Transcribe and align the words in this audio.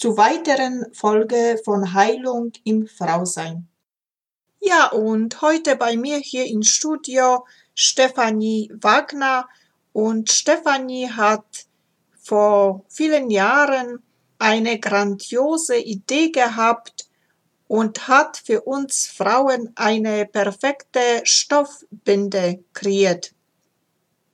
zu 0.00 0.16
weiteren 0.16 0.86
Folge 0.94 1.60
von 1.62 1.92
Heilung 1.92 2.52
im 2.64 2.86
Frausein. 2.86 3.68
Ja, 4.58 4.86
und 4.92 5.42
heute 5.42 5.76
bei 5.76 5.98
mir 5.98 6.16
hier 6.16 6.46
im 6.46 6.62
Studio 6.62 7.46
Stefanie 7.74 8.72
Wagner 8.80 9.46
und 9.92 10.30
Stefanie 10.30 11.10
hat 11.10 11.66
vor 12.18 12.82
vielen 12.88 13.28
Jahren 13.28 14.02
eine 14.38 14.80
grandiose 14.80 15.76
Idee 15.76 16.30
gehabt, 16.30 17.10
und 17.70 18.08
hat 18.08 18.36
für 18.36 18.62
uns 18.62 19.06
Frauen 19.06 19.70
eine 19.76 20.26
perfekte 20.26 21.20
Stoffbinde 21.22 22.64
kreiert. 22.72 23.32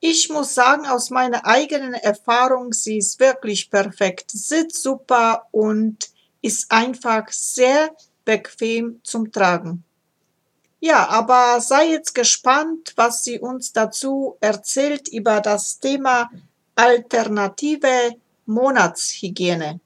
Ich 0.01 0.29
muss 0.29 0.55
sagen, 0.55 0.87
aus 0.87 1.11
meiner 1.11 1.47
eigenen 1.47 1.95
Erfahrung, 1.95 2.73
sie 2.73 2.99
ist 2.99 3.19
wirklich 3.19 3.71
perfekt, 3.71 4.31
sitzt 4.31 4.83
super 4.83 5.47
und 5.53 6.11
ist 6.43 6.71
einfach 6.71 7.29
sehr 7.31 7.95
bequem 8.25 9.01
zum 9.03 9.33
Tragen. 9.33 9.85
Ja, 10.81 11.09
aber 11.09 11.61
sei 11.61 11.89
jetzt 11.91 12.15
gespannt, 12.15 12.93
was 12.97 13.25
sie 13.25 13.41
uns 13.41 13.73
dazu 13.73 14.37
erzählt 14.41 15.09
über 15.09 15.41
das 15.41 15.81
Thema 15.81 16.31
alternative 16.75 18.13
Monatshygiene. 18.45 19.81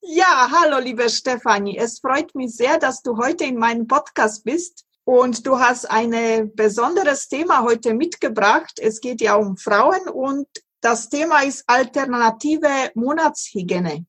Ja, 0.00 0.48
hallo, 0.50 0.78
liebe 0.78 1.08
Stefanie. 1.10 1.76
Es 1.76 1.98
freut 1.98 2.34
mich 2.34 2.54
sehr, 2.56 2.78
dass 2.78 3.02
du 3.02 3.16
heute 3.16 3.44
in 3.44 3.56
meinem 3.56 3.86
Podcast 3.86 4.44
bist. 4.44 4.84
Und 5.04 5.46
du 5.46 5.58
hast 5.58 5.90
ein 5.90 6.54
besonderes 6.54 7.28
Thema 7.28 7.62
heute 7.62 7.94
mitgebracht. 7.94 8.78
Es 8.78 9.00
geht 9.00 9.20
ja 9.20 9.34
um 9.34 9.56
Frauen 9.56 10.08
und 10.08 10.46
das 10.80 11.08
Thema 11.08 11.40
ist 11.40 11.64
alternative 11.66 12.90
Monatshygiene. 12.94 14.06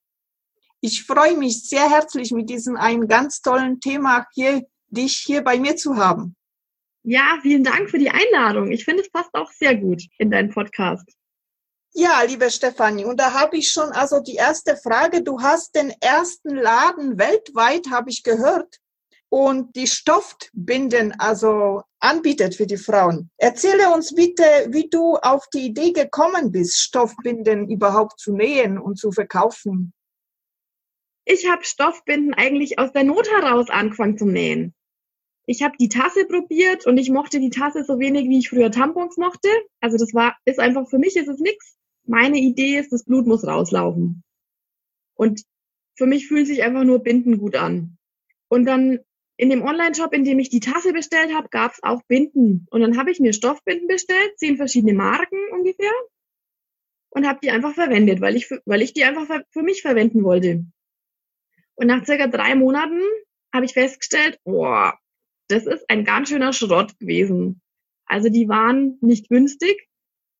Ich 0.81 1.03
freue 1.05 1.37
mich 1.37 1.67
sehr 1.69 1.89
herzlich 1.89 2.31
mit 2.31 2.49
diesem 2.49 2.75
einen 2.75 3.07
ganz 3.07 3.41
tollen 3.41 3.79
Thema 3.79 4.27
hier, 4.33 4.63
dich 4.87 5.23
hier 5.25 5.43
bei 5.43 5.57
mir 5.57 5.75
zu 5.75 5.95
haben. 5.95 6.35
Ja, 7.03 7.37
vielen 7.41 7.63
Dank 7.63 7.89
für 7.89 7.97
die 7.97 8.09
Einladung. 8.09 8.71
Ich 8.71 8.85
finde, 8.85 9.01
es 9.03 9.11
passt 9.11 9.33
auch 9.33 9.51
sehr 9.51 9.75
gut 9.75 10.03
in 10.17 10.31
deinen 10.31 10.49
Podcast. 10.49 11.09
Ja, 11.93 12.23
liebe 12.23 12.49
Stefanie, 12.49 13.05
und 13.05 13.19
da 13.19 13.33
habe 13.33 13.57
ich 13.57 13.71
schon 13.71 13.91
also 13.91 14.19
die 14.19 14.35
erste 14.35 14.77
Frage. 14.77 15.21
Du 15.21 15.41
hast 15.41 15.75
den 15.75 15.93
ersten 16.01 16.55
Laden 16.55 17.19
weltweit, 17.19 17.91
habe 17.91 18.09
ich 18.09 18.23
gehört, 18.23 18.79
und 19.33 19.75
die 19.75 19.87
Stoffbinden 19.87 21.11
also 21.17 21.81
anbietet 21.99 22.53
für 22.53 22.67
die 22.67 22.77
Frauen. 22.77 23.31
Erzähle 23.37 23.91
uns 23.91 24.13
bitte, 24.13 24.43
wie 24.69 24.87
du 24.91 25.15
auf 25.15 25.47
die 25.51 25.65
Idee 25.65 25.91
gekommen 25.91 26.51
bist, 26.51 26.79
Stoffbinden 26.79 27.67
überhaupt 27.67 28.19
zu 28.19 28.35
nähen 28.35 28.77
und 28.77 28.99
zu 28.99 29.11
verkaufen. 29.11 29.91
Ich 31.25 31.49
habe 31.49 31.63
Stoffbinden 31.63 32.35
eigentlich 32.35 32.77
aus 32.77 32.91
der 32.91 33.05
Not 33.05 33.27
heraus 33.27 33.71
angefangen 33.71 34.19
zu 34.19 34.27
nähen. 34.27 34.75
Ich 35.47 35.63
habe 35.63 35.77
die 35.79 35.89
Tasse 35.89 36.25
probiert 36.25 36.85
und 36.85 36.99
ich 36.99 37.09
mochte 37.09 37.39
die 37.39 37.49
Tasse 37.49 37.83
so 37.85 37.97
wenig, 37.97 38.29
wie 38.29 38.37
ich 38.37 38.49
früher 38.49 38.69
Tampons 38.69 39.17
mochte. 39.17 39.49
Also 39.81 39.97
das 39.97 40.13
war, 40.13 40.37
ist 40.45 40.59
einfach 40.59 40.87
für 40.87 40.99
mich 40.99 41.15
ist 41.15 41.27
es 41.27 41.39
nichts 41.39 41.75
meine 42.05 42.37
Idee 42.37 42.77
ist, 42.77 42.91
das 42.91 43.03
Blut 43.03 43.25
muss 43.25 43.47
rauslaufen. 43.47 44.23
Und 45.15 45.41
für 45.95 46.05
mich 46.05 46.27
fühlt 46.27 46.45
sich 46.45 46.61
einfach 46.61 46.83
nur 46.83 46.99
Binden 46.99 47.39
gut 47.39 47.55
an. 47.55 47.97
Und 48.49 48.65
dann 48.65 48.99
in 49.37 49.49
dem 49.49 49.63
Online-Shop, 49.63 50.13
in 50.13 50.23
dem 50.23 50.39
ich 50.39 50.49
die 50.49 50.59
Tasse 50.59 50.93
bestellt 50.93 51.33
habe, 51.33 51.49
gab 51.49 51.73
es 51.73 51.83
auch 51.83 52.01
Binden. 52.03 52.67
Und 52.69 52.81
dann 52.81 52.97
habe 52.97 53.11
ich 53.11 53.19
mir 53.19 53.33
Stoffbinden 53.33 53.87
bestellt, 53.87 54.37
zehn 54.37 54.57
verschiedene 54.57 54.93
Marken 54.93 55.37
ungefähr, 55.51 55.91
und 57.09 57.27
habe 57.27 57.39
die 57.41 57.51
einfach 57.51 57.73
verwendet, 57.73 58.21
weil 58.21 58.35
ich, 58.35 58.49
weil 58.65 58.81
ich 58.81 58.93
die 58.93 59.03
einfach 59.03 59.27
für, 59.51 59.63
mich 59.63 59.81
verwenden 59.81 60.23
wollte. 60.23 60.65
Und 61.75 61.87
nach 61.87 62.05
circa 62.05 62.27
drei 62.27 62.55
Monaten 62.55 63.01
habe 63.53 63.65
ich 63.65 63.73
festgestellt, 63.73 64.39
boah, 64.43 64.97
das 65.47 65.65
ist 65.65 65.89
ein 65.89 66.05
ganz 66.05 66.29
schöner 66.29 66.53
Schrott 66.53 66.97
gewesen. 66.99 67.61
Also 68.05 68.29
die 68.29 68.47
waren 68.49 68.97
nicht 69.01 69.29
günstig 69.29 69.87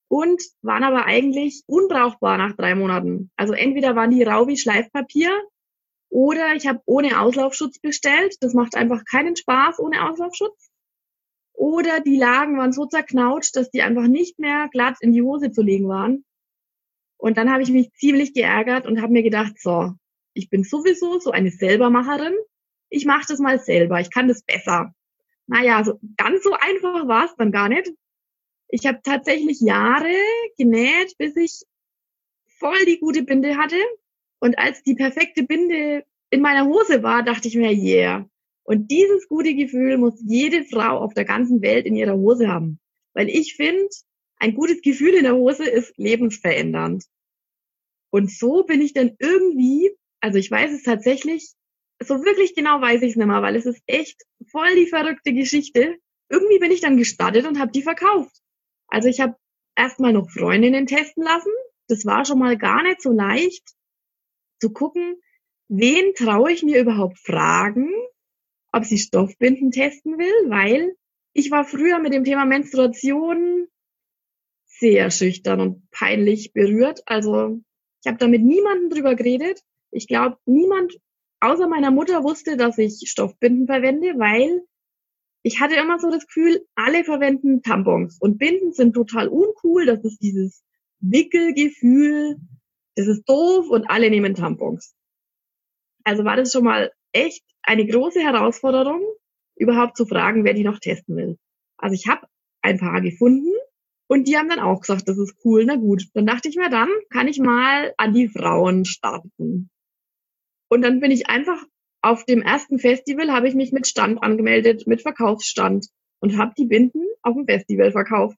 und 0.08 0.42
waren 0.62 0.84
aber 0.84 1.06
eigentlich 1.06 1.64
unbrauchbar 1.68 2.38
nach 2.38 2.56
drei 2.56 2.76
Monaten. 2.76 3.32
Also 3.36 3.54
entweder 3.54 3.96
waren 3.96 4.12
die 4.12 4.24
rau 4.24 4.48
wie 4.48 4.58
Schleifpapier 4.58 5.32
oder 6.14 6.54
ich 6.54 6.68
habe 6.68 6.80
ohne 6.86 7.20
Auslaufschutz 7.20 7.80
bestellt. 7.80 8.36
Das 8.42 8.54
macht 8.54 8.76
einfach 8.76 9.04
keinen 9.04 9.36
Spaß 9.36 9.80
ohne 9.80 10.08
Auslaufschutz. 10.08 10.70
Oder 11.54 12.02
die 12.02 12.18
Lagen 12.18 12.56
waren 12.56 12.72
so 12.72 12.86
zerknautscht, 12.86 13.56
dass 13.56 13.72
die 13.72 13.82
einfach 13.82 14.06
nicht 14.06 14.38
mehr 14.38 14.70
glatt 14.72 14.98
in 15.02 15.12
die 15.12 15.24
Hose 15.24 15.52
zu 15.52 15.64
legen 15.64 15.90
waren. 15.90 16.24
Und 17.18 17.38
dann 17.38 17.52
habe 17.52 17.64
ich 17.64 17.72
mich 17.72 17.92
ziemlich 17.94 18.36
geärgert 18.36 18.86
und 18.86 19.02
habe 19.02 19.12
mir 19.12 19.24
gedacht, 19.24 19.60
so, 19.60 19.94
ich 20.36 20.52
bin 20.52 20.64
sowieso 20.64 21.20
so 21.20 21.32
eine 21.32 21.50
Selbermacherin. 21.50 22.36
Ich 22.90 23.06
mache 23.06 23.26
das 23.28 23.40
mal 23.40 23.60
selber. 23.60 24.00
Ich 24.00 24.12
kann 24.12 24.28
das 24.28 24.44
besser. 24.44 24.94
Naja, 25.48 25.84
so 25.84 26.00
ganz 26.18 26.44
so 26.44 26.54
einfach 26.54 27.08
war 27.08 27.26
es 27.26 27.36
dann 27.38 27.52
gar 27.52 27.70
nicht. 27.70 27.92
Ich 28.68 28.86
habe 28.86 29.00
tatsächlich 29.04 29.62
Jahre 29.62 30.14
genäht, 30.60 31.18
bis 31.18 31.36
ich 31.38 31.64
voll 32.60 32.86
die 32.86 33.00
gute 33.00 33.24
Binde 33.24 33.58
hatte. 33.58 33.78
Und 34.44 34.60
als 34.60 34.84
die 34.84 34.96
perfekte 34.96 35.44
Binde 35.44 36.04
in 36.30 36.42
meiner 36.42 36.66
Hose 36.66 37.02
war, 37.02 37.24
dachte 37.24 37.48
ich 37.48 37.56
mir, 37.56 37.72
yeah. 37.72 38.30
Und 38.64 38.92
dieses 38.92 39.30
gute 39.30 39.56
Gefühl 39.56 39.98
muss 39.98 40.22
jede 40.28 40.66
Frau 40.66 40.98
auf 40.98 41.14
der 41.14 41.24
ganzen 41.24 41.62
Welt 41.62 41.86
in 41.86 41.96
ihrer 41.96 42.18
Hose 42.18 42.50
haben. 42.50 42.78
Weil 43.14 43.30
ich 43.30 43.56
finde, 43.56 43.88
ein 44.40 44.54
gutes 44.54 44.82
Gefühl 44.82 45.14
in 45.14 45.24
der 45.24 45.36
Hose 45.36 45.64
ist 45.64 45.98
lebensverändernd. 45.98 47.06
Und 48.10 48.32
so 48.32 48.64
bin 48.64 48.82
ich 48.82 48.92
dann 48.92 49.16
irgendwie, 49.18 49.92
also 50.20 50.38
ich 50.38 50.52
weiß 50.52 50.74
es 50.74 50.84
tatsächlich, 50.84 51.54
so 52.04 52.16
wirklich 52.26 52.54
genau 52.54 52.82
weiß 52.82 53.02
ich 53.02 53.12
es 53.12 53.16
nicht 53.16 53.26
mehr, 53.26 53.42
weil 53.42 53.56
es 53.56 53.66
ist 53.66 53.82
echt 53.88 54.24
voll 54.52 54.76
die 54.76 54.88
verrückte 54.88 55.32
Geschichte. 55.32 55.96
Irgendwie 56.28 56.60
bin 56.60 56.72
ich 56.72 56.82
dann 56.82 56.98
gestartet 56.98 57.48
und 57.48 57.60
habe 57.60 57.72
die 57.72 57.82
verkauft. 57.82 58.36
Also 58.90 59.08
ich 59.08 59.22
habe 59.22 59.38
erstmal 59.78 60.12
noch 60.12 60.30
Freundinnen 60.30 60.86
testen 60.86 61.24
lassen. 61.24 61.54
Das 61.88 62.06
war 62.06 62.26
schon 62.26 62.40
mal 62.40 62.58
gar 62.58 62.84
nicht 62.84 63.02
so 63.02 63.14
leicht 63.14 63.74
zu 64.64 64.72
gucken, 64.72 65.18
wen 65.68 66.14
traue 66.16 66.54
ich 66.54 66.64
mir 66.64 66.80
überhaupt 66.80 67.20
fragen, 67.20 67.90
ob 68.72 68.86
sie 68.86 68.98
Stoffbinden 68.98 69.72
testen 69.72 70.18
will, 70.18 70.50
weil 70.50 70.96
ich 71.34 71.52
war 71.52 71.66
früher 71.66 72.00
mit 72.00 72.14
dem 72.14 72.24
Thema 72.24 72.46
Menstruation 72.46 73.68
sehr 74.66 75.12
schüchtern 75.12 75.60
und 75.60 75.92
peinlich 75.92 76.54
berührt. 76.54 77.04
Also 77.06 77.60
ich 78.02 78.08
habe 78.08 78.18
da 78.18 78.28
mit 78.28 78.42
niemandem 78.42 78.90
drüber 78.90 79.16
geredet. 79.16 79.60
Ich 79.92 80.08
glaube, 80.08 80.38
niemand 80.46 80.98
außer 81.42 81.68
meiner 81.68 81.92
Mutter 81.92 82.24
wusste, 82.24 82.56
dass 82.56 82.78
ich 82.78 83.04
Stoffbinden 83.06 83.68
verwende, 83.68 84.18
weil 84.18 84.62
ich 85.42 85.60
hatte 85.60 85.76
immer 85.76 86.00
so 86.00 86.10
das 86.10 86.26
Gefühl, 86.26 86.66
alle 86.76 87.04
verwenden 87.04 87.62
Tampons 87.64 88.18
und 88.22 88.38
Binden 88.38 88.72
sind 88.72 88.94
total 88.94 89.28
uncool. 89.28 89.86
Das 89.86 90.06
ist 90.06 90.22
dieses 90.22 90.64
Wickelgefühl, 91.02 92.38
das 92.96 93.08
ist 93.08 93.28
doof 93.28 93.70
und 93.70 93.90
alle 93.90 94.10
nehmen 94.10 94.36
Tampons. 94.36 94.96
Also 96.04 96.26
war 96.26 96.36
das 96.38 96.52
schon 96.52 96.64
mal 96.66 96.92
echt 97.14 97.44
eine 97.64 97.86
große 97.88 98.20
Herausforderung, 98.22 99.02
überhaupt 99.56 99.98
zu 99.98 100.06
fragen, 100.06 100.44
wer 100.44 100.54
die 100.54 100.64
noch 100.64 100.80
testen 100.80 101.16
will. 101.16 101.38
Also 101.78 101.96
ich 101.96 102.08
habe 102.08 102.28
ein 102.62 102.80
paar 102.80 103.02
gefunden 103.02 103.54
Und 104.08 104.28
die 104.28 104.38
haben 104.38 104.50
dann 104.50 104.60
auch 104.60 104.82
gesagt, 104.82 105.08
das 105.08 105.18
ist 105.18 105.36
cool, 105.44 105.66
na 105.66 105.76
gut. 105.76 106.04
Dann 106.14 106.26
dachte 106.28 106.50
ich 106.50 106.56
mir, 106.56 106.70
dann 106.70 106.90
kann 107.10 107.28
ich 107.28 107.40
mal 107.40 107.94
an 107.98 108.14
die 108.14 108.28
Frauen 108.28 108.86
starten. 108.86 109.72
Und 110.70 110.82
dann 110.82 111.00
bin 111.00 111.12
ich 111.12 111.30
einfach 111.30 111.64
auf 112.02 112.26
dem 112.26 112.42
ersten 112.42 112.80
Festival, 112.80 113.32
habe 113.32 113.48
ich 113.48 113.56
mich 113.56 113.72
mit 113.72 113.88
Stand 113.88 114.22
angemeldet, 114.22 114.88
mit 114.88 115.02
Verkaufsstand 115.02 115.88
und 116.20 116.38
habe 116.38 116.54
die 116.58 116.66
Binden 116.66 117.04
auf 117.22 117.36
dem 117.36 117.46
Festival 117.46 117.92
verkauft. 117.92 118.38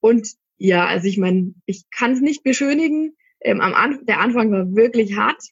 Und 0.00 0.34
ja, 0.58 0.86
also 0.86 1.06
ich 1.08 1.18
meine, 1.18 1.54
ich 1.66 1.84
kann 1.90 2.12
es 2.12 2.20
nicht 2.20 2.42
beschönigen. 2.42 3.16
Ähm, 3.42 3.60
am 3.60 3.74
Anfang, 3.74 4.06
der 4.06 4.20
Anfang 4.20 4.52
war 4.52 4.74
wirklich 4.74 5.16
hart, 5.16 5.42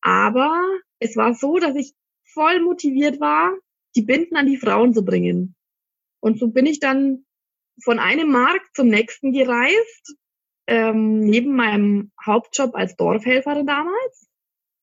aber 0.00 0.62
es 0.98 1.16
war 1.16 1.34
so, 1.34 1.58
dass 1.58 1.74
ich 1.76 1.94
voll 2.24 2.60
motiviert 2.60 3.20
war, 3.20 3.56
die 3.94 4.02
Binden 4.02 4.36
an 4.36 4.46
die 4.46 4.58
Frauen 4.58 4.92
zu 4.92 5.04
bringen. 5.04 5.54
Und 6.20 6.38
so 6.38 6.48
bin 6.48 6.66
ich 6.66 6.80
dann 6.80 7.24
von 7.82 7.98
einem 7.98 8.30
Markt 8.30 8.74
zum 8.74 8.88
nächsten 8.88 9.32
gereist, 9.32 10.16
ähm, 10.66 11.20
neben 11.20 11.54
meinem 11.54 12.12
Hauptjob 12.24 12.74
als 12.74 12.96
Dorfhelferin 12.96 13.66
damals. 13.66 14.28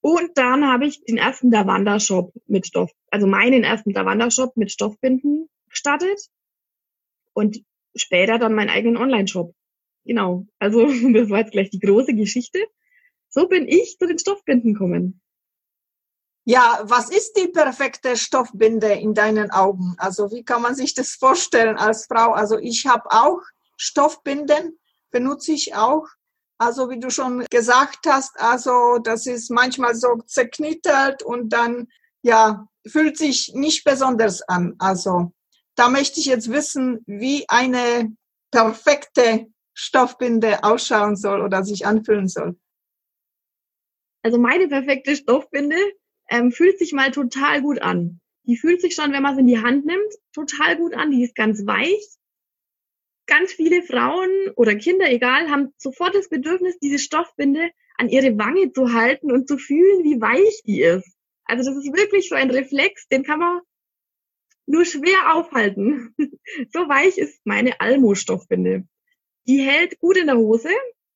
Und 0.02 0.38
dann 0.38 0.68
habe 0.68 0.86
ich 0.86 1.04
den 1.06 1.18
ersten 1.18 1.52
Lavanda-Shop 1.52 2.34
mit 2.48 2.68
Stoff, 2.68 2.92
also 3.10 3.26
meinen 3.28 3.64
ersten 3.64 3.92
Lavanda-Shop 3.92 4.58
mit 4.58 4.72
Stoffbinden 4.72 5.50
gestartet 5.70 6.30
und 7.34 7.64
später 7.96 8.38
dann 8.38 8.54
meinen 8.54 8.70
eigenen 8.70 8.98
Online-Shop. 8.98 9.54
Genau, 10.06 10.46
also 10.60 10.86
das 11.14 11.30
war 11.30 11.40
jetzt 11.40 11.52
gleich 11.52 11.70
die 11.70 11.80
große 11.80 12.14
Geschichte. 12.14 12.60
So 13.30 13.48
bin 13.48 13.68
ich 13.68 13.98
zu 13.98 14.06
den 14.06 14.20
Stoffbinden 14.20 14.74
gekommen. 14.74 15.22
Ja, 16.46 16.82
was 16.84 17.10
ist 17.10 17.34
die 17.38 17.48
perfekte 17.48 18.18
Stoffbinde 18.18 18.92
in 18.94 19.14
deinen 19.14 19.50
Augen? 19.52 19.96
Also 19.98 20.30
wie 20.32 20.44
kann 20.44 20.62
man 20.62 20.76
sich 20.76 20.94
das 20.94 21.12
vorstellen 21.12 21.78
als 21.78 22.06
Frau? 22.06 22.34
Also 22.34 22.58
ich 22.58 22.86
habe 22.86 23.10
auch 23.12 23.40
Stoffbinden, 23.78 24.78
benutze 25.10 25.54
ich 25.54 25.74
auch. 25.74 26.06
Also 26.58 26.90
wie 26.90 27.00
du 27.00 27.10
schon 27.10 27.46
gesagt 27.50 28.06
hast, 28.08 28.38
also 28.40 28.98
das 29.02 29.26
ist 29.26 29.50
manchmal 29.52 29.96
so 29.96 30.18
zerknittert 30.28 31.24
und 31.24 31.50
dann 31.50 31.88
ja 32.22 32.68
fühlt 32.86 33.18
sich 33.18 33.52
nicht 33.54 33.84
besonders 33.86 34.42
an. 34.42 34.76
Also 34.80 35.32
da 35.76 35.90
möchte 35.90 36.20
ich 36.20 36.26
jetzt 36.26 36.52
wissen, 36.52 37.04
wie 37.06 37.46
eine 37.48 38.16
perfekte 38.52 39.48
Stoffbinde 39.74 40.64
ausschauen 40.64 41.16
soll 41.16 41.42
oder 41.42 41.64
sich 41.64 41.86
anfühlen 41.86 42.28
soll. 42.28 42.58
Also 44.24 44.38
meine 44.38 44.68
perfekte 44.68 45.16
Stoffbinde 45.16 45.78
ähm, 46.30 46.52
fühlt 46.52 46.80
sich 46.80 46.94
mal 46.94 47.12
total 47.12 47.62
gut 47.62 47.82
an. 47.82 48.22
Die 48.46 48.58
fühlt 48.58 48.82
sich 48.82 48.96
schon, 48.96 49.12
wenn 49.14 49.24
man 49.24 49.34
es 49.34 49.40
in 49.40 49.48
die 49.48 49.60
Hand 49.60 49.86
nimmt, 49.86 50.14
total 50.34 50.78
gut 50.78 50.94
an. 50.94 51.12
Die 51.12 51.24
ist 51.24 51.36
ganz 51.36 51.66
weich. 51.66 52.08
Ganz 53.26 53.54
viele 53.54 53.84
Frauen 53.84 54.30
oder 54.56 54.76
Kinder, 54.76 55.10
egal, 55.10 55.50
haben 55.50 55.74
sofort 55.78 56.14
das 56.14 56.28
Bedürfnis, 56.28 56.78
diese 56.80 57.00
Stoffbinde 57.00 57.70
an 57.98 58.10
ihre 58.10 58.38
Wange 58.38 58.72
zu 58.74 58.94
halten 58.94 59.32
und 59.32 59.48
zu 59.48 59.58
fühlen, 59.58 60.04
wie 60.04 60.20
weich 60.20 60.62
die 60.66 60.82
ist. 60.82 61.16
Also 61.46 61.70
das 61.70 61.86
ist 61.86 61.96
wirklich 61.96 62.28
so 62.28 62.36
ein 62.36 62.52
Reflex, 62.52 63.08
den 63.08 63.24
kann 63.24 63.40
man 63.40 63.62
nur 64.66 64.86
schwer 64.86 65.36
aufhalten. 65.36 66.14
so 66.74 66.80
weich 66.88 67.18
ist 67.18 67.40
meine 67.46 67.80
Almo-Stoffbinde. 67.80 68.88
Die 69.48 69.60
hält 69.60 70.00
gut 70.00 70.18
in 70.18 70.28
der 70.28 70.38
Hose. 70.38 70.70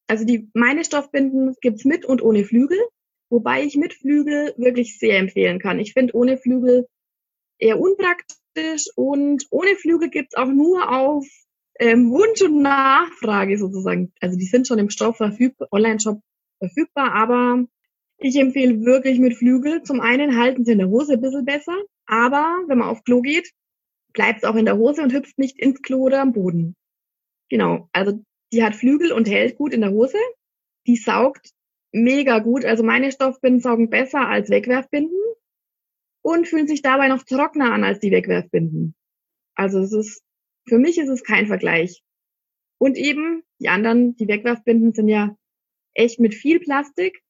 Also 0.08 0.26
die, 0.26 0.50
meine 0.54 0.84
Stoffbinden 0.84 1.56
gibt's 1.62 1.86
mit 1.86 2.06
und 2.06 2.22
ohne 2.22 2.44
Flügel. 2.44 2.80
Wobei 3.30 3.64
ich 3.64 3.76
mit 3.76 3.94
Flügel 3.94 4.54
wirklich 4.58 5.00
sehr 5.00 5.18
empfehlen 5.18 5.60
kann. 5.60 5.80
Ich 5.80 5.94
finde 5.94 6.16
ohne 6.16 6.38
Flügel 6.38 6.88
eher 7.60 7.80
unpraktisch 7.80 8.90
und 8.96 9.46
ohne 9.50 9.76
Flügel 9.76 10.10
gibt's 10.10 10.36
auch 10.36 10.48
nur 10.48 10.90
auf 10.90 11.26
ähm, 11.80 12.10
Wunsch 12.12 12.42
und 12.42 12.62
Nachfrage 12.62 13.58
sozusagen. 13.58 14.14
Also 14.22 14.38
die 14.38 14.46
sind 14.46 14.68
schon 14.68 14.80
im 14.80 14.90
Stoff 14.90 15.18
verfügbar, 15.18 15.68
Online-Shop 15.72 16.22
verfügbar, 16.60 17.14
aber 17.14 17.66
ich 18.18 18.36
empfehle 18.38 18.84
wirklich 18.86 19.20
mit 19.20 19.36
Flügel. 19.36 19.84
Zum 19.84 20.00
einen 20.02 20.38
halten 20.38 20.66
sie 20.66 20.72
in 20.72 20.80
der 20.80 20.90
Hose 20.90 21.14
ein 21.14 21.22
bisschen 21.22 21.46
besser, 21.46 21.76
aber 22.06 22.64
wenn 22.68 22.78
man 22.78 22.90
auf 22.90 23.04
Klo 23.04 23.22
geht, 23.22 23.52
bleibt 24.14 24.40
es 24.40 24.50
auch 24.50 24.56
in 24.56 24.66
der 24.66 24.78
Hose 24.78 25.04
und 25.04 25.14
hüpft 25.14 25.38
nicht 25.38 25.60
ins 25.60 25.82
Klo 25.82 26.00
oder 26.00 26.22
am 26.22 26.34
Boden. 26.34 26.76
Genau, 27.50 27.90
also 27.94 28.24
die 28.52 28.64
hat 28.64 28.76
Flügel 28.76 29.12
und 29.12 29.28
hält 29.28 29.58
gut 29.58 29.74
in 29.74 29.82
der 29.82 29.92
Hose. 29.92 30.18
Die 30.86 30.96
saugt 30.96 31.52
mega 31.92 32.40
gut. 32.40 32.66
Also 32.66 32.84
meine 32.84 33.12
Stoffbinden 33.12 33.62
saugen 33.62 33.90
besser 33.90 34.28
als 34.28 34.50
Wegwerfbinden 34.50 35.18
und 36.22 36.48
fühlen 36.48 36.68
sich 36.68 36.82
dabei 36.82 37.08
noch 37.08 37.24
trockener 37.24 37.74
an 37.74 37.84
als 37.84 38.00
die 38.00 38.12
Wegwerfbinden. 38.12 38.96
Also 39.56 39.80
es 39.80 39.94
ist, 39.94 40.24
für 40.68 40.78
mich 40.78 40.98
ist 40.98 41.10
es 41.10 41.24
kein 41.24 41.48
Vergleich. 41.48 42.04
Und 42.80 42.98
eben 42.98 43.44
die 43.60 43.70
anderen, 43.70 44.16
die 44.18 44.28
Wegwerfbinden 44.28 44.94
sind 44.94 45.10
ja 45.10 45.36
echt 45.94 46.20
mit 46.20 46.36
viel 46.36 46.60
Plastik. 46.60 47.22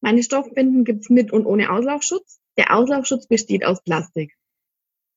Meine 0.00 0.22
Stoffbinden 0.22 0.84
gibt's 0.84 1.08
mit 1.08 1.32
und 1.32 1.46
ohne 1.46 1.70
Auslaufschutz. 1.70 2.40
Der 2.58 2.76
Auslaufschutz 2.76 3.26
besteht 3.26 3.64
aus 3.64 3.82
Plastik. 3.82 4.34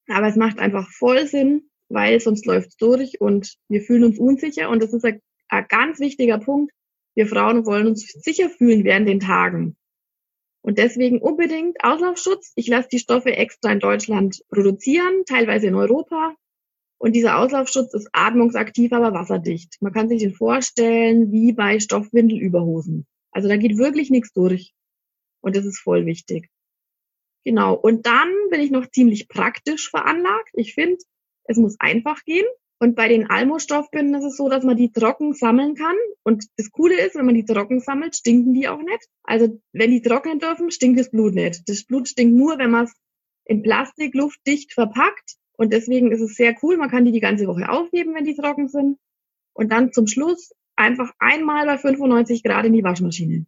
Aber 0.07 0.27
es 0.27 0.35
macht 0.35 0.59
einfach 0.59 0.89
voll 0.89 1.27
Sinn, 1.27 1.69
weil 1.89 2.19
sonst 2.19 2.45
läuft's 2.45 2.77
durch 2.77 3.21
und 3.21 3.55
wir 3.69 3.81
fühlen 3.81 4.03
uns 4.03 4.19
unsicher. 4.19 4.69
Und 4.69 4.81
das 4.81 4.93
ist 4.93 5.05
ein, 5.05 5.21
ein 5.49 5.65
ganz 5.69 5.99
wichtiger 5.99 6.39
Punkt, 6.39 6.71
wir 7.15 7.27
Frauen 7.27 7.65
wollen 7.65 7.87
uns 7.87 8.05
sicher 8.07 8.49
fühlen 8.49 8.83
während 8.83 9.07
den 9.07 9.21
Tagen. 9.21 9.77
Und 10.61 10.79
deswegen 10.79 11.19
unbedingt 11.19 11.77
Auslaufschutz. 11.83 12.51
Ich 12.55 12.67
lasse 12.67 12.89
die 12.91 12.99
Stoffe 12.99 13.35
extra 13.35 13.71
in 13.71 13.79
Deutschland 13.79 14.43
produzieren, 14.49 15.23
teilweise 15.25 15.67
in 15.67 15.75
Europa. 15.75 16.35
Und 16.97 17.13
dieser 17.13 17.37
Auslaufschutz 17.37 17.93
ist 17.93 18.09
atmungsaktiv, 18.13 18.91
aber 18.91 19.13
wasserdicht. 19.13 19.77
Man 19.79 19.93
kann 19.93 20.09
sich 20.09 20.19
den 20.19 20.33
vorstellen 20.33 21.31
wie 21.31 21.53
bei 21.53 21.79
Stoffwindelüberhosen. 21.79 23.05
Also 23.31 23.47
da 23.47 23.57
geht 23.57 23.77
wirklich 23.77 24.09
nichts 24.09 24.33
durch. 24.33 24.73
Und 25.41 25.55
das 25.55 25.65
ist 25.65 25.79
voll 25.79 26.05
wichtig. 26.05 26.49
Genau. 27.43 27.75
Und 27.75 28.07
dann 28.07 28.33
bin 28.49 28.59
ich 28.59 28.71
noch 28.71 28.89
ziemlich 28.89 29.27
praktisch 29.27 29.89
veranlagt. 29.91 30.49
Ich 30.53 30.73
finde, 30.73 30.97
es 31.45 31.57
muss 31.57 31.75
einfach 31.79 32.23
gehen. 32.23 32.45
Und 32.79 32.95
bei 32.95 33.07
den 33.07 33.29
Almo-Stoffbinden 33.29 34.15
ist 34.15 34.25
es 34.25 34.37
so, 34.37 34.49
dass 34.49 34.63
man 34.63 34.75
die 34.75 34.91
trocken 34.91 35.33
sammeln 35.33 35.75
kann. 35.75 35.95
Und 36.23 36.45
das 36.57 36.71
Coole 36.71 36.99
ist, 36.99 37.15
wenn 37.15 37.25
man 37.25 37.35
die 37.35 37.45
trocken 37.45 37.79
sammelt, 37.79 38.15
stinken 38.15 38.53
die 38.53 38.67
auch 38.67 38.81
nicht. 38.81 39.07
Also 39.23 39.61
wenn 39.71 39.91
die 39.91 40.01
trocknen 40.01 40.39
dürfen, 40.39 40.71
stinkt 40.71 40.99
das 40.99 41.09
Blut 41.09 41.33
nicht. 41.33 41.67
Das 41.69 41.85
Blut 41.85 42.09
stinkt 42.09 42.35
nur, 42.35 42.57
wenn 42.57 42.71
man 42.71 42.85
es 42.85 42.93
in 43.45 43.61
Plastik 43.61 44.13
luftdicht 44.13 44.73
verpackt. 44.73 45.35
Und 45.57 45.71
deswegen 45.71 46.11
ist 46.11 46.21
es 46.21 46.35
sehr 46.35 46.55
cool. 46.61 46.75
Man 46.75 46.89
kann 46.89 47.05
die 47.05 47.13
die 47.13 47.21
ganze 47.21 47.47
Woche 47.47 47.69
aufheben, 47.69 48.13
wenn 48.13 48.25
die 48.25 48.35
trocken 48.35 48.67
sind. 48.67 48.97
Und 49.53 49.71
dann 49.71 49.93
zum 49.93 50.07
Schluss 50.07 50.51
einfach 50.75 51.13
einmal 51.19 51.65
bei 51.65 51.77
95 51.77 52.43
Grad 52.43 52.65
in 52.65 52.73
die 52.73 52.83
Waschmaschine. 52.83 53.45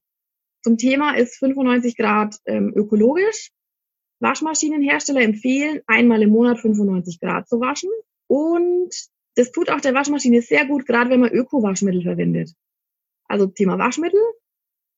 Zum 0.63 0.77
Thema 0.77 1.15
ist 1.15 1.37
95 1.37 1.97
Grad 1.97 2.37
ähm, 2.45 2.71
ökologisch. 2.73 3.51
Waschmaschinenhersteller 4.19 5.21
empfehlen, 5.21 5.81
einmal 5.87 6.21
im 6.21 6.29
Monat 6.31 6.59
95 6.59 7.19
Grad 7.19 7.47
zu 7.47 7.59
waschen. 7.59 7.89
Und 8.27 8.89
das 9.35 9.51
tut 9.51 9.69
auch 9.69 9.81
der 9.81 9.93
Waschmaschine 9.93 10.41
sehr 10.41 10.65
gut, 10.65 10.85
gerade 10.85 11.09
wenn 11.09 11.19
man 11.19 11.31
Öko-Waschmittel 11.31 12.01
verwendet. 12.01 12.53
Also 13.27 13.47
Thema 13.47 13.77
Waschmittel. 13.77 14.19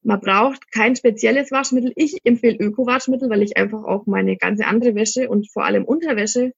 Man 0.01 0.21
braucht 0.21 0.71
kein 0.71 0.95
spezielles 0.95 1.51
Waschmittel. 1.51 1.91
Ich 1.95 2.19
empfehle 2.23 2.57
Öko-Waschmittel, 2.57 3.29
weil 3.29 3.43
ich 3.43 3.57
einfach 3.57 3.83
auch 3.83 4.05
meine 4.05 4.37
ganze 4.37 4.65
andere 4.65 4.95
Wäsche 4.95 5.29
und 5.29 5.51
vor 5.51 5.65
allem 5.65 5.83
Unterwäsche 5.83 6.53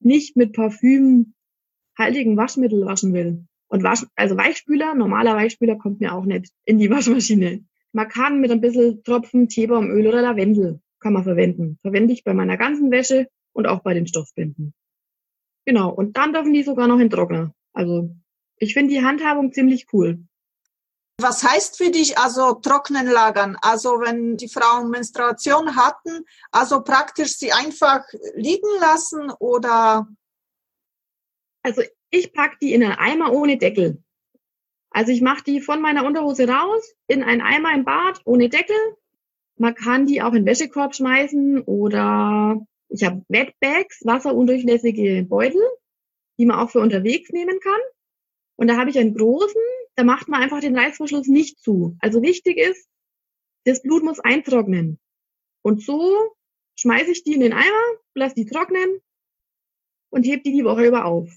nicht 0.00 0.36
mit 0.36 0.52
parfümhaltigen 0.54 2.36
Waschmittel 2.36 2.84
waschen 2.84 3.14
will. 3.14 3.44
Und 3.68 3.84
Wasch, 3.84 4.04
also 4.16 4.36
Weichspüler, 4.36 4.94
normaler 4.96 5.36
Weichspüler 5.36 5.76
kommt 5.76 6.00
mir 6.00 6.12
auch 6.12 6.24
nicht 6.24 6.52
in 6.64 6.78
die 6.78 6.90
Waschmaschine. 6.90 7.64
Man 7.92 8.08
kann 8.08 8.40
mit 8.40 8.50
ein 8.50 8.60
bisschen 8.60 9.04
Tropfen 9.04 9.48
Teebaumöl 9.48 10.08
oder 10.08 10.22
Lavendel 10.22 10.80
kann 11.00 11.12
man 11.12 11.24
verwenden. 11.24 11.78
Verwende 11.82 12.12
ich 12.12 12.24
bei 12.24 12.34
meiner 12.34 12.56
ganzen 12.56 12.90
Wäsche 12.90 13.28
und 13.52 13.66
auch 13.66 13.80
bei 13.80 13.94
den 13.94 14.06
Stoffbinden. 14.06 14.74
Genau, 15.66 15.90
und 15.90 16.16
dann 16.16 16.32
dürfen 16.32 16.52
die 16.52 16.62
sogar 16.62 16.86
noch 16.86 16.98
in 16.98 17.10
Trockner. 17.10 17.54
Also 17.72 18.14
ich 18.56 18.74
finde 18.74 18.94
die 18.94 19.04
Handhabung 19.04 19.52
ziemlich 19.52 19.86
cool. 19.92 20.22
Was 21.20 21.44
heißt 21.44 21.76
für 21.76 21.90
dich 21.90 22.16
also 22.18 22.54
trocknen 22.54 23.06
lagern? 23.06 23.56
Also 23.60 24.00
wenn 24.00 24.36
die 24.36 24.48
Frauen 24.48 24.90
Menstruation 24.90 25.76
hatten, 25.76 26.24
also 26.50 26.82
praktisch 26.82 27.36
sie 27.36 27.52
einfach 27.52 28.04
liegen 28.34 28.68
lassen 28.80 29.30
oder? 29.38 30.08
Also 31.62 31.82
ich 32.10 32.32
pack 32.32 32.58
die 32.60 32.72
in 32.72 32.82
einen 32.82 32.94
Eimer 32.94 33.32
ohne 33.32 33.58
Deckel. 33.58 34.02
Also 34.90 35.12
ich 35.12 35.20
mache 35.20 35.44
die 35.44 35.60
von 35.60 35.80
meiner 35.80 36.04
Unterhose 36.04 36.48
raus 36.48 36.94
in 37.06 37.22
einen 37.22 37.42
Eimer 37.42 37.74
im 37.74 37.84
Bad 37.84 38.20
ohne 38.24 38.48
Deckel. 38.48 38.76
Man 39.60 39.74
kann 39.74 40.06
die 40.06 40.22
auch 40.22 40.32
in 40.32 40.46
Wäschekorb 40.46 40.94
schmeißen 40.94 41.60
oder 41.64 42.66
ich 42.88 43.04
habe 43.04 43.22
Wetbags, 43.28 44.00
wasserundurchlässige 44.06 45.22
Beutel, 45.28 45.60
die 46.38 46.46
man 46.46 46.58
auch 46.58 46.70
für 46.70 46.80
unterwegs 46.80 47.28
nehmen 47.28 47.60
kann. 47.60 47.80
Und 48.56 48.68
da 48.68 48.78
habe 48.78 48.88
ich 48.88 48.98
einen 48.98 49.14
großen, 49.14 49.60
da 49.96 50.04
macht 50.04 50.28
man 50.28 50.40
einfach 50.40 50.60
den 50.60 50.74
Reißverschluss 50.74 51.26
nicht 51.26 51.60
zu. 51.60 51.94
Also 52.00 52.22
wichtig 52.22 52.56
ist, 52.56 52.88
das 53.66 53.82
Blut 53.82 54.02
muss 54.02 54.18
eintrocknen. 54.18 54.98
Und 55.60 55.82
so 55.82 56.16
schmeiße 56.76 57.10
ich 57.10 57.22
die 57.22 57.34
in 57.34 57.40
den 57.40 57.52
Eimer, 57.52 57.98
lasse 58.14 58.36
die 58.36 58.46
trocknen 58.46 59.02
und 60.08 60.26
heb 60.26 60.42
die 60.42 60.52
die 60.52 60.64
Woche 60.64 60.86
über 60.86 61.04
auf. 61.04 61.36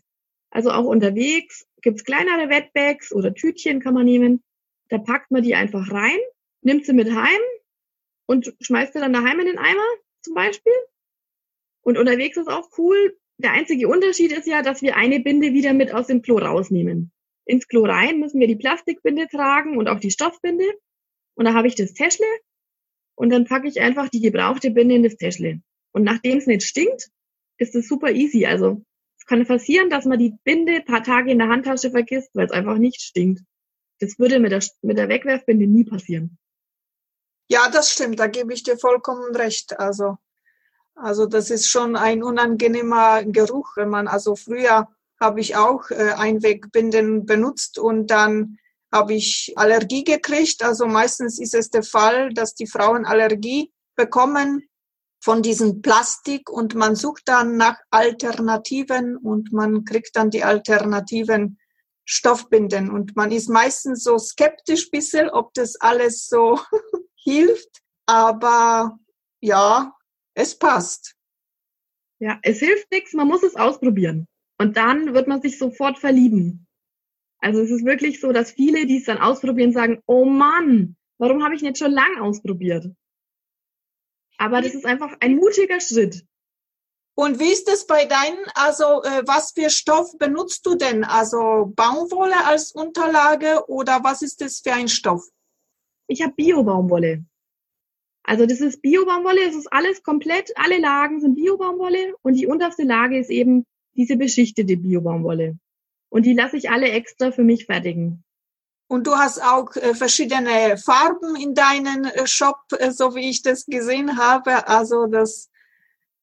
Also 0.50 0.72
auch 0.72 0.86
unterwegs 0.86 1.68
gibt's 1.82 2.06
kleinere 2.06 2.48
Wetbags 2.48 3.12
oder 3.12 3.34
Tütchen 3.34 3.82
kann 3.82 3.96
man 3.96 4.06
nehmen. 4.06 4.42
Da 4.88 4.98
packt 4.98 5.30
man 5.30 5.44
die 5.44 5.56
einfach 5.56 5.92
rein, 5.92 6.20
nimmt 6.62 6.86
sie 6.86 6.94
mit 6.94 7.14
heim 7.14 7.42
und 8.26 8.54
schmeißt 8.60 8.94
sie 8.94 9.00
dann 9.00 9.14
daheim 9.14 9.40
in 9.40 9.48
den 9.48 9.58
Eimer 9.58 9.86
zum 10.22 10.34
Beispiel. 10.34 10.74
Und 11.82 11.98
unterwegs 11.98 12.38
ist 12.38 12.48
auch 12.48 12.70
cool. 12.78 13.18
Der 13.38 13.52
einzige 13.52 13.88
Unterschied 13.88 14.32
ist 14.32 14.48
ja, 14.48 14.62
dass 14.62 14.82
wir 14.82 14.96
eine 14.96 15.20
Binde 15.20 15.54
wieder 15.54 15.74
mit 15.74 15.94
aus 15.94 16.08
dem 16.08 16.22
Klo 16.22 16.38
rausnehmen. 16.38 17.12
Ins 17.46 17.68
Klo 17.68 17.84
rein 17.84 18.20
müssen 18.20 18.40
wir 18.40 18.48
die 18.48 18.56
Plastikbinde 18.56 19.28
tragen 19.28 19.78
und 19.78 19.90
auch 19.90 20.00
die 20.00 20.12
Stoffbinde. 20.12 20.66
Und 21.36 21.46
da 21.46 21.54
habe 21.54 21.68
ich 21.68 21.76
das 21.76 21.94
Täschle 21.94 22.28
und 23.16 23.30
dann 23.30 23.46
packe 23.46 23.68
ich 23.68 23.82
einfach 23.82 24.10
die 24.10 24.22
gebrauchte 24.22 24.72
Binde 24.72 24.96
in 24.96 25.04
das 25.04 25.18
Täschle. 25.18 25.62
Und 25.92 26.04
nachdem 26.04 26.38
es 26.38 26.48
nicht 26.48 26.64
stinkt, 26.64 27.10
ist 27.58 27.76
es 27.76 27.88
super 27.88 28.12
easy. 28.12 28.46
Also 28.46 28.84
es 29.18 29.26
kann 29.26 29.46
passieren, 29.46 29.90
dass 29.90 30.06
man 30.06 30.20
die 30.20 30.36
Binde 30.44 30.82
paar 30.82 31.04
Tage 31.04 31.32
in 31.32 31.40
der 31.40 31.50
Handtasche 31.50 31.92
vergisst, 31.92 32.30
weil 32.34 32.46
es 32.46 32.52
einfach 32.52 32.78
nicht 32.78 33.02
stinkt. 33.02 33.42
Das 34.00 34.20
würde 34.20 34.40
mit 34.40 34.52
der, 34.52 34.64
mit 34.82 34.98
der 34.98 35.10
Wegwerfbinde 35.10 35.68
nie 35.68 35.84
passieren. 35.84 36.38
Ja, 37.54 37.70
das 37.70 37.92
stimmt, 37.92 38.20
da 38.20 38.26
gebe 38.26 38.52
ich 38.52 38.64
dir 38.64 38.80
vollkommen 38.80 39.36
recht. 39.36 39.80
Also, 39.80 40.18
also 40.96 41.28
das 41.28 41.52
ist 41.52 41.70
schon 41.70 41.96
ein 41.96 42.24
unangenehmer 42.24 43.24
Geruch, 43.26 43.78
wenn 43.78 43.90
man, 43.90 44.08
also 44.08 44.36
früher 44.36 44.88
habe 45.22 45.40
ich 45.40 45.56
auch 45.56 45.92
äh, 45.92 46.14
Einwegbinden 46.14 47.28
benutzt 47.28 47.78
und 47.78 48.08
dann 48.08 48.58
habe 48.92 49.14
ich 49.14 49.54
Allergie 49.56 50.04
gekriegt. 50.04 50.64
Also 50.64 50.88
meistens 50.88 51.40
ist 51.40 51.54
es 51.54 51.70
der 51.70 51.84
Fall, 51.84 52.34
dass 52.34 52.56
die 52.56 52.66
Frauen 52.66 53.06
Allergie 53.06 53.72
bekommen 53.96 54.68
von 55.24 55.44
diesem 55.44 55.84
Plastik 55.84 56.50
und 56.50 56.74
man 56.74 56.96
sucht 56.96 57.22
dann 57.26 57.56
nach 57.56 57.78
Alternativen 57.92 59.16
und 59.16 59.54
man 59.54 59.86
kriegt 59.86 60.16
dann 60.16 60.32
die 60.32 60.44
alternativen 60.44 61.60
Stoffbinden 62.04 62.90
und 62.90 63.16
man 63.16 63.32
ist 63.32 63.48
meistens 63.48 64.04
so 64.04 64.18
skeptisch 64.18 64.90
bisschen, 64.90 65.30
ob 65.30 65.54
das 65.54 65.76
alles 65.76 66.28
so 66.28 66.60
hilft, 67.24 67.82
aber 68.06 69.00
ja, 69.42 69.96
es 70.34 70.58
passt. 70.58 71.16
Ja, 72.20 72.40
es 72.42 72.60
hilft 72.60 72.92
nichts, 72.92 73.14
man 73.14 73.28
muss 73.28 73.44
es 73.44 73.56
ausprobieren 73.56 74.28
und 74.58 74.78
dann 74.78 75.14
wird 75.14 75.28
man 75.28 75.42
sich 75.42 75.58
sofort 75.58 76.00
verlieben. 76.00 76.68
Also 77.40 77.62
es 77.62 77.70
ist 77.70 77.84
wirklich 77.84 78.22
so, 78.22 78.32
dass 78.32 78.52
viele, 78.52 78.86
die 78.86 78.98
es 78.98 79.06
dann 79.06 79.18
ausprobieren, 79.18 79.74
sagen, 79.74 80.02
oh 80.06 80.24
Mann, 80.24 80.96
warum 81.18 81.44
habe 81.44 81.56
ich 81.56 81.62
nicht 81.62 81.78
schon 81.78 81.92
lang 81.92 82.20
ausprobiert? 82.22 82.86
Aber 84.38 84.62
das 84.62 84.74
ist 84.74 84.86
einfach 84.86 85.16
ein 85.20 85.36
mutiger 85.36 85.82
Schritt. 85.82 86.26
Und 87.16 87.40
wie 87.40 87.52
ist 87.52 87.70
es 87.70 87.86
bei 87.86 88.06
deinen, 88.06 88.44
also 88.56 89.04
äh, 89.04 89.22
was 89.28 89.52
für 89.52 89.70
Stoff 89.70 90.18
benutzt 90.18 90.66
du 90.66 90.76
denn? 90.76 91.04
Also 91.04 91.72
Baumwolle 91.76 92.46
als 92.46 92.72
Unterlage 92.72 93.64
oder 93.68 94.04
was 94.04 94.22
ist 94.22 94.42
das 94.42 94.62
für 94.62 94.74
ein 94.74 94.88
Stoff? 94.88 95.24
Ich 96.08 96.22
habe 96.22 96.34
Bio-Baumwolle. 96.34 97.26
Also 98.24 98.46
das 98.46 98.62
ist 98.62 98.82
Bio-Baumwolle, 98.82 99.42
es 99.48 99.56
ist 99.56 99.72
alles 99.72 100.02
komplett, 100.04 100.52
alle 100.56 100.80
Lagen 100.80 101.20
sind 101.20 101.36
Bio-Baumwolle 101.36 102.16
und 102.22 102.36
die 102.36 102.48
unterste 102.48 102.84
Lage 102.84 103.20
ist 103.20 103.30
eben 103.30 103.66
diese 103.96 104.16
beschichtete 104.16 104.78
Bio-Baumwolle. 104.78 105.58
Und 106.10 106.26
die 106.26 106.34
lasse 106.34 106.58
ich 106.58 106.70
alle 106.70 106.90
extra 106.90 107.32
für 107.32 107.44
mich 107.44 107.66
fertigen. 107.66 108.24
Und 108.88 109.08
du 109.08 109.16
hast 109.16 109.42
auch 109.42 109.76
äh, 109.76 109.96
verschiedene 109.96 110.78
Farben 110.78 111.36
in 111.36 111.56
deinem 111.56 112.06
äh, 112.06 112.28
Shop, 112.28 112.60
äh, 112.78 112.92
so 112.92 113.16
wie 113.16 113.30
ich 113.30 113.42
das 113.42 113.66
gesehen 113.66 114.18
habe. 114.18 114.68
Also 114.68 115.08
das 115.08 115.50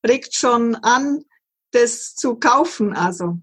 regt 0.07 0.35
schon 0.35 0.77
an, 0.77 1.25
das 1.73 2.15
zu 2.15 2.37
kaufen. 2.37 2.93
Also 2.93 3.39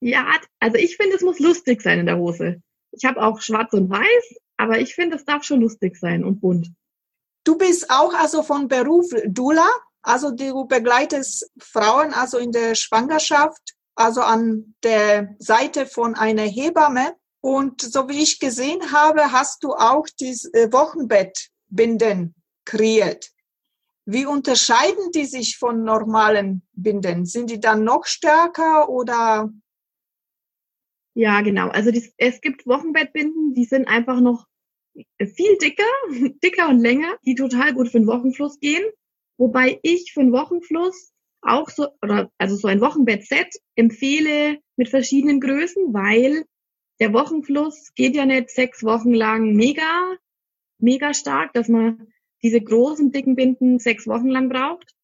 ja, 0.00 0.26
also 0.58 0.76
ich 0.76 0.96
finde, 0.96 1.16
es 1.16 1.22
muss 1.22 1.38
lustig 1.38 1.82
sein 1.82 2.00
in 2.00 2.06
der 2.06 2.18
Hose. 2.18 2.62
Ich 2.92 3.04
habe 3.04 3.22
auch 3.22 3.40
schwarz 3.40 3.72
und 3.72 3.88
weiß, 3.88 4.40
aber 4.60 4.78
ich 4.78 4.94
finde, 4.94 5.16
es 5.16 5.24
darf 5.24 5.42
schon 5.42 5.62
lustig 5.62 5.96
sein 5.96 6.22
und 6.22 6.40
bunt. 6.40 6.70
Du 7.44 7.56
bist 7.56 7.90
auch 7.90 8.12
also 8.12 8.42
von 8.42 8.68
Beruf 8.68 9.06
Dula, 9.26 9.68
also 10.02 10.30
du 10.30 10.66
begleitest 10.66 11.50
Frauen 11.58 12.12
also 12.12 12.36
in 12.36 12.52
der 12.52 12.74
Schwangerschaft, 12.74 13.74
also 13.94 14.20
an 14.20 14.74
der 14.82 15.34
Seite 15.38 15.86
von 15.86 16.14
einer 16.14 16.42
Hebamme. 16.42 17.14
Und 17.42 17.80
so 17.80 18.06
wie 18.10 18.22
ich 18.22 18.38
gesehen 18.38 18.92
habe, 18.92 19.32
hast 19.32 19.64
du 19.64 19.72
auch 19.72 20.06
die 20.20 20.36
äh, 20.52 20.70
Wochenbettbinden 20.70 22.34
kreiert. 22.66 23.30
Wie 24.04 24.26
unterscheiden 24.26 25.10
die 25.14 25.24
sich 25.24 25.56
von 25.56 25.84
normalen 25.84 26.68
Binden? 26.72 27.24
Sind 27.24 27.48
die 27.48 27.60
dann 27.60 27.84
noch 27.84 28.04
stärker 28.04 28.90
oder? 28.90 29.50
Ja, 31.14 31.40
genau. 31.40 31.68
Also 31.68 31.90
es 32.18 32.40
gibt 32.42 32.66
Wochenbettbinden, 32.66 33.54
die 33.54 33.64
sind 33.64 33.88
einfach 33.88 34.20
noch 34.20 34.49
viel 34.94 35.58
dicker, 35.58 35.84
dicker 36.42 36.68
und 36.68 36.80
länger, 36.80 37.16
die 37.24 37.34
total 37.34 37.74
gut 37.74 37.88
für 37.88 37.98
den 37.98 38.06
Wochenfluss 38.06 38.60
gehen. 38.60 38.84
Wobei 39.38 39.78
ich 39.82 40.12
für 40.12 40.20
den 40.20 40.32
Wochenfluss 40.32 41.12
auch 41.42 41.70
so, 41.70 41.88
oder 42.02 42.30
also 42.38 42.56
so 42.56 42.68
ein 42.68 42.80
Wochenbettset 42.80 43.48
empfehle 43.74 44.58
mit 44.76 44.88
verschiedenen 44.88 45.40
Größen, 45.40 45.94
weil 45.94 46.44
der 47.00 47.12
Wochenfluss 47.12 47.92
geht 47.94 48.14
ja 48.14 48.26
nicht 48.26 48.50
sechs 48.50 48.82
Wochen 48.84 49.14
lang 49.14 49.54
mega, 49.54 50.16
mega 50.78 51.14
stark, 51.14 51.54
dass 51.54 51.68
man 51.68 52.08
diese 52.42 52.60
großen, 52.60 53.10
dicken 53.10 53.36
Binden 53.36 53.78
sechs 53.78 54.06
Wochen 54.06 54.28
lang 54.28 54.48
braucht. 54.48 54.94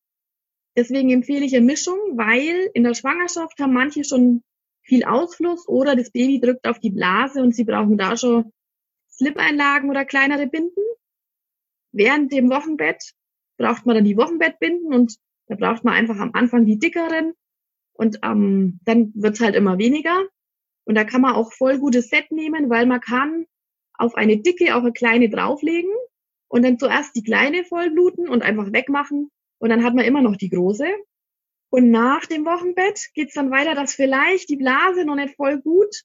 Deswegen 0.77 1.11
empfehle 1.11 1.45
ich 1.45 1.57
eine 1.57 1.65
Mischung, 1.65 1.99
weil 2.17 2.71
in 2.75 2.85
der 2.85 2.95
Schwangerschaft 2.95 3.59
haben 3.59 3.73
manche 3.73 4.05
schon 4.05 4.43
viel 4.83 5.05
Ausfluss 5.05 5.67
oder 5.67 5.97
das 5.97 6.11
Baby 6.11 6.39
drückt 6.39 6.67
auf 6.67 6.79
die 6.79 6.91
Blase 6.91 7.43
und 7.43 7.55
sie 7.55 7.65
brauchen 7.65 7.97
da 7.97 8.17
schon 8.17 8.53
Slip-Einlagen 9.17 9.91
oder 9.91 10.05
kleinere 10.05 10.47
Binden. 10.47 10.83
Während 11.93 12.33
dem 12.33 12.51
Wochenbett 12.51 13.15
braucht 13.57 13.87
man 13.87 13.97
dann 13.97 14.05
die 14.05 14.17
Wochenbettbinden 14.17 14.93
und 14.93 15.17
da 15.47 15.57
braucht 15.57 15.85
man 15.85 15.95
einfach 15.95 16.19
am 16.19 16.33
Anfang 16.35 16.67
die 16.67 16.79
dickeren 16.79 17.33
und 17.95 18.19
ähm, 18.23 18.81
dann 18.85 19.13
wird's 19.15 19.41
halt 19.41 19.55
immer 19.55 19.79
weniger. 19.79 20.27
Und 20.85 20.95
da 20.95 21.05
kann 21.05 21.23
man 21.23 21.35
auch 21.35 21.53
voll 21.53 21.79
gutes 21.79 22.09
Set 22.09 22.31
nehmen, 22.31 22.69
weil 22.71 22.87
man 22.87 23.01
kann 23.01 23.47
auf 23.95 24.15
eine 24.15 24.37
dicke 24.37 24.77
auch 24.77 24.83
eine 24.83 24.93
kleine 24.93 25.31
drauflegen 25.31 25.91
und 26.49 26.63
dann 26.63 26.79
zuerst 26.79 27.17
die 27.17 27.23
kleine 27.23 27.65
vollbluten 27.65 28.29
und 28.29 28.43
einfach 28.43 28.73
wegmachen 28.73 29.31
und 29.59 29.71
dann 29.71 29.83
hat 29.83 29.95
man 29.95 30.05
immer 30.05 30.21
noch 30.21 30.37
die 30.37 30.51
große. 30.51 30.87
Und 31.71 31.91
nach 31.91 32.27
dem 32.27 32.45
Wochenbett 32.45 33.09
geht's 33.15 33.35
dann 33.35 33.51
weiter, 33.51 33.75
dass 33.75 33.95
vielleicht 33.95 34.49
die 34.49 34.57
Blase 34.57 35.05
noch 35.05 35.17
nicht 35.17 35.35
voll 35.35 35.61
gut 35.61 36.03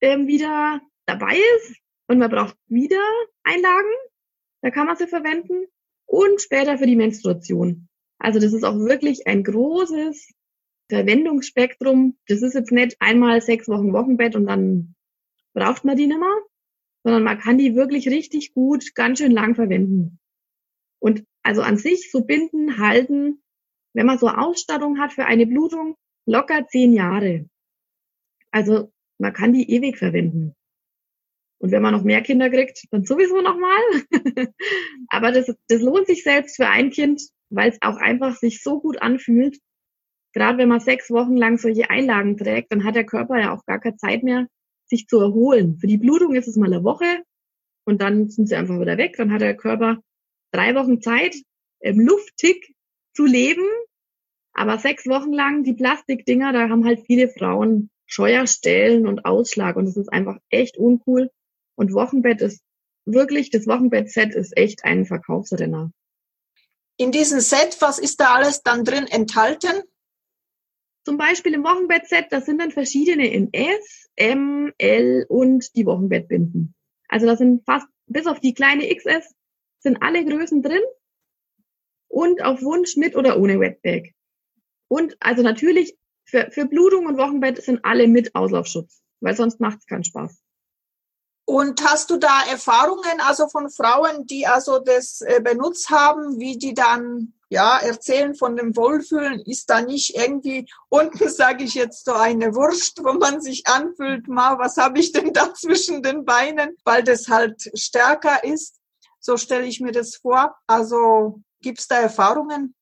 ähm, 0.00 0.26
wieder 0.26 0.80
dabei 1.06 1.36
ist 1.56 1.83
und 2.08 2.18
man 2.18 2.30
braucht 2.30 2.56
wieder 2.66 3.02
Einlagen. 3.42 3.90
Da 4.62 4.70
kann 4.70 4.86
man 4.86 4.96
sie 4.96 5.06
verwenden 5.06 5.66
und 6.06 6.40
später 6.40 6.78
für 6.78 6.86
die 6.86 6.96
Menstruation. 6.96 7.88
Also 8.18 8.38
das 8.38 8.52
ist 8.52 8.64
auch 8.64 8.76
wirklich 8.76 9.26
ein 9.26 9.44
großes 9.44 10.32
Verwendungsspektrum. 10.88 12.16
Das 12.26 12.42
ist 12.42 12.54
jetzt 12.54 12.72
nicht 12.72 12.96
einmal 13.00 13.40
sechs 13.40 13.68
Wochen 13.68 13.92
Wochenbett 13.92 14.36
und 14.36 14.46
dann 14.46 14.94
braucht 15.54 15.84
man 15.84 15.96
die 15.96 16.06
nicht 16.06 16.18
mehr, 16.18 16.42
sondern 17.02 17.22
man 17.22 17.38
kann 17.38 17.58
die 17.58 17.74
wirklich 17.74 18.08
richtig 18.08 18.54
gut 18.54 18.94
ganz 18.94 19.18
schön 19.18 19.32
lang 19.32 19.54
verwenden. 19.54 20.18
Und 21.00 21.24
also 21.42 21.62
an 21.62 21.76
sich 21.76 22.10
so 22.10 22.24
binden, 22.24 22.78
halten, 22.78 23.42
wenn 23.92 24.06
man 24.06 24.18
so 24.18 24.28
Ausstattung 24.28 24.98
hat 24.98 25.12
für 25.12 25.26
eine 25.26 25.46
Blutung, 25.46 25.96
locker 26.26 26.66
zehn 26.66 26.92
Jahre. 26.92 27.48
Also 28.50 28.92
man 29.18 29.32
kann 29.32 29.52
die 29.52 29.70
ewig 29.70 29.98
verwenden. 29.98 30.54
Und 31.64 31.70
wenn 31.70 31.80
man 31.80 31.94
noch 31.94 32.04
mehr 32.04 32.20
Kinder 32.20 32.50
kriegt, 32.50 32.84
dann 32.90 33.04
sowieso 33.04 33.40
nochmal. 33.40 33.80
Aber 35.08 35.32
das, 35.32 35.50
das 35.68 35.80
lohnt 35.80 36.06
sich 36.06 36.22
selbst 36.22 36.56
für 36.56 36.68
ein 36.68 36.90
Kind, 36.90 37.22
weil 37.48 37.70
es 37.70 37.78
auch 37.80 37.96
einfach 37.96 38.36
sich 38.36 38.62
so 38.62 38.80
gut 38.80 39.00
anfühlt 39.00 39.56
gerade 40.34 40.58
wenn 40.58 40.68
man 40.68 40.80
sechs 40.80 41.10
Wochen 41.10 41.36
lang 41.36 41.56
solche 41.56 41.88
Einlagen 41.88 42.36
trägt, 42.36 42.72
dann 42.72 42.84
hat 42.84 42.96
der 42.96 43.06
Körper 43.06 43.38
ja 43.40 43.54
auch 43.54 43.64
gar 43.64 43.80
keine 43.80 43.96
Zeit 43.96 44.22
mehr, 44.22 44.48
sich 44.86 45.06
zu 45.06 45.18
erholen. 45.18 45.78
Für 45.78 45.86
die 45.86 45.96
Blutung 45.96 46.34
ist 46.34 46.48
es 46.48 46.56
mal 46.56 46.66
eine 46.66 46.84
Woche 46.84 47.22
und 47.86 48.02
dann 48.02 48.28
sind 48.28 48.48
sie 48.48 48.56
einfach 48.56 48.78
wieder 48.78 48.98
weg. 48.98 49.14
Dann 49.16 49.32
hat 49.32 49.40
der 49.40 49.56
Körper 49.56 50.00
drei 50.52 50.74
Wochen 50.74 51.00
Zeit, 51.00 51.36
im 51.80 52.00
Lufttick 52.00 52.74
zu 53.14 53.24
leben. 53.24 53.64
Aber 54.52 54.78
sechs 54.78 55.06
Wochen 55.06 55.32
lang 55.32 55.62
die 55.62 55.72
Plastikdinger, 55.72 56.52
da 56.52 56.68
haben 56.68 56.84
halt 56.84 57.00
viele 57.06 57.28
Frauen 57.28 57.90
Scheuerstellen 58.06 59.06
und 59.06 59.24
Ausschlag 59.24 59.76
und 59.76 59.86
das 59.86 59.96
ist 59.96 60.12
einfach 60.12 60.38
echt 60.50 60.76
uncool. 60.76 61.30
Und 61.76 61.92
Wochenbett 61.92 62.40
ist 62.40 62.62
wirklich, 63.04 63.50
das 63.50 63.66
Wochenbett-Set 63.66 64.34
ist 64.34 64.56
echt 64.56 64.84
ein 64.84 65.04
Verkaufsrenner. 65.04 65.92
In 66.96 67.10
diesem 67.10 67.40
Set, 67.40 67.76
was 67.80 67.98
ist 67.98 68.20
da 68.20 68.34
alles 68.34 68.62
dann 68.62 68.84
drin 68.84 69.06
enthalten? 69.06 69.82
Zum 71.04 71.18
Beispiel 71.18 71.52
im 71.52 71.64
Wochenbettset, 71.64 72.26
das 72.30 72.46
sind 72.46 72.60
dann 72.60 72.70
verschiedene 72.70 73.30
in 73.30 73.52
S, 73.52 74.08
M, 74.16 74.72
L 74.78 75.26
und 75.28 75.76
die 75.76 75.84
Wochenbettbinden. 75.84 76.74
Also 77.08 77.26
da 77.26 77.36
sind 77.36 77.64
fast, 77.64 77.86
bis 78.06 78.26
auf 78.26 78.40
die 78.40 78.54
kleine 78.54 78.86
XS, 78.94 79.34
sind 79.80 80.02
alle 80.02 80.24
Größen 80.24 80.62
drin 80.62 80.80
und 82.08 82.42
auf 82.42 82.62
Wunsch 82.62 82.96
mit 82.96 83.16
oder 83.16 83.38
ohne 83.38 83.60
Wetbag. 83.60 84.14
Und 84.88 85.16
also 85.20 85.42
natürlich 85.42 85.96
für, 86.24 86.50
für 86.50 86.66
Blutung 86.66 87.06
und 87.06 87.18
Wochenbett 87.18 87.62
sind 87.62 87.84
alle 87.84 88.08
mit 88.08 88.34
Auslaufschutz. 88.34 89.02
weil 89.20 89.36
sonst 89.36 89.60
macht 89.60 89.78
es 89.80 89.86
keinen 89.86 90.04
Spaß. 90.04 90.43
Und 91.46 91.84
hast 91.84 92.08
du 92.10 92.16
da 92.16 92.42
Erfahrungen 92.50 93.20
also 93.20 93.48
von 93.48 93.68
Frauen, 93.70 94.26
die 94.26 94.46
also 94.46 94.78
das 94.78 95.20
äh, 95.20 95.40
benutzt 95.42 95.90
haben, 95.90 96.38
wie 96.38 96.56
die 96.56 96.72
dann 96.72 97.34
ja 97.50 97.78
erzählen 97.78 98.34
von 98.34 98.56
dem 98.56 98.74
Wohlfühlen? 98.74 99.40
Ist 99.40 99.68
da 99.68 99.82
nicht 99.82 100.16
irgendwie 100.16 100.66
unten, 100.88 101.28
sage 101.28 101.64
ich 101.64 101.74
jetzt, 101.74 102.06
so 102.06 102.14
eine 102.14 102.54
Wurst, 102.54 103.04
wo 103.04 103.12
man 103.12 103.42
sich 103.42 103.66
anfühlt, 103.66 104.26
mal, 104.26 104.58
was 104.58 104.78
habe 104.78 104.98
ich 104.98 105.12
denn 105.12 105.32
da 105.32 105.52
zwischen 105.54 106.02
den 106.02 106.24
Beinen, 106.24 106.76
weil 106.84 107.02
das 107.02 107.28
halt 107.28 107.70
stärker 107.74 108.42
ist? 108.44 108.80
So 109.20 109.36
stelle 109.36 109.66
ich 109.66 109.80
mir 109.80 109.92
das 109.92 110.16
vor. 110.16 110.54
Also 110.66 111.40
gibt's 111.60 111.88
da 111.88 111.96
Erfahrungen? 111.96 112.74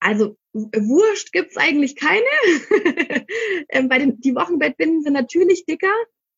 Also 0.00 0.36
Wurst 0.52 1.32
gibt's 1.32 1.56
eigentlich 1.56 1.94
keine. 1.94 2.24
ähm, 3.68 3.88
bei 3.88 3.98
den, 3.98 4.20
die 4.20 4.34
Wochenbettbinden 4.34 5.02
sind 5.02 5.12
natürlich 5.12 5.66
dicker, 5.66 5.92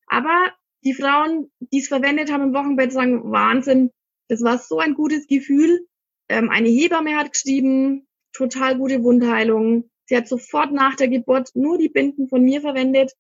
aber 0.07 0.53
die 0.85 0.95
Frauen, 0.95 1.51
die 1.61 1.81
es 1.81 1.89
verwendet 1.89 2.33
haben 2.33 2.45
im 2.45 2.55
Wochenbett, 2.55 2.93
sagen, 2.93 3.31
Wahnsinn, 3.31 3.91
das 4.29 4.43
war 4.43 4.59
so 4.59 4.79
ein 4.79 4.95
gutes 4.95 5.27
Gefühl. 5.27 5.87
Ähm, 6.29 6.51
eine 6.51 6.69
Hebamme 6.69 7.17
hat 7.17 7.33
geschrieben, 7.33 8.07
total 8.33 8.79
gute 8.79 9.03
Wundheilung. 9.03 9.91
Sie 10.07 10.17
hat 10.17 10.29
sofort 10.29 10.73
nach 10.73 10.97
der 10.97 11.09
Geburt 11.09 11.51
nur 11.55 11.79
die 11.79 11.89
Binden 11.89 12.29
von 12.29 12.43
mir 12.43 12.61
verwendet. 12.61 13.13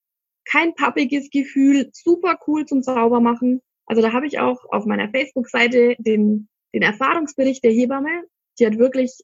Kein 0.45 0.75
pappiges 0.75 1.31
Gefühl, 1.31 1.91
super 1.93 2.39
cool 2.47 2.65
zum 2.65 2.83
Saubermachen. 2.83 3.61
Also 3.87 4.03
da 4.03 4.13
habe 4.13 4.27
ich 4.27 4.39
auch 4.39 4.65
auf 4.71 4.87
meiner 4.87 5.11
Facebook-Seite 5.11 5.97
den, 5.99 6.49
den 6.73 6.83
Erfahrungsbericht 6.83 7.63
der 7.65 7.73
Hebamme. 7.73 8.25
Die 8.59 8.67
hat 8.67 8.79
wirklich, 8.79 9.19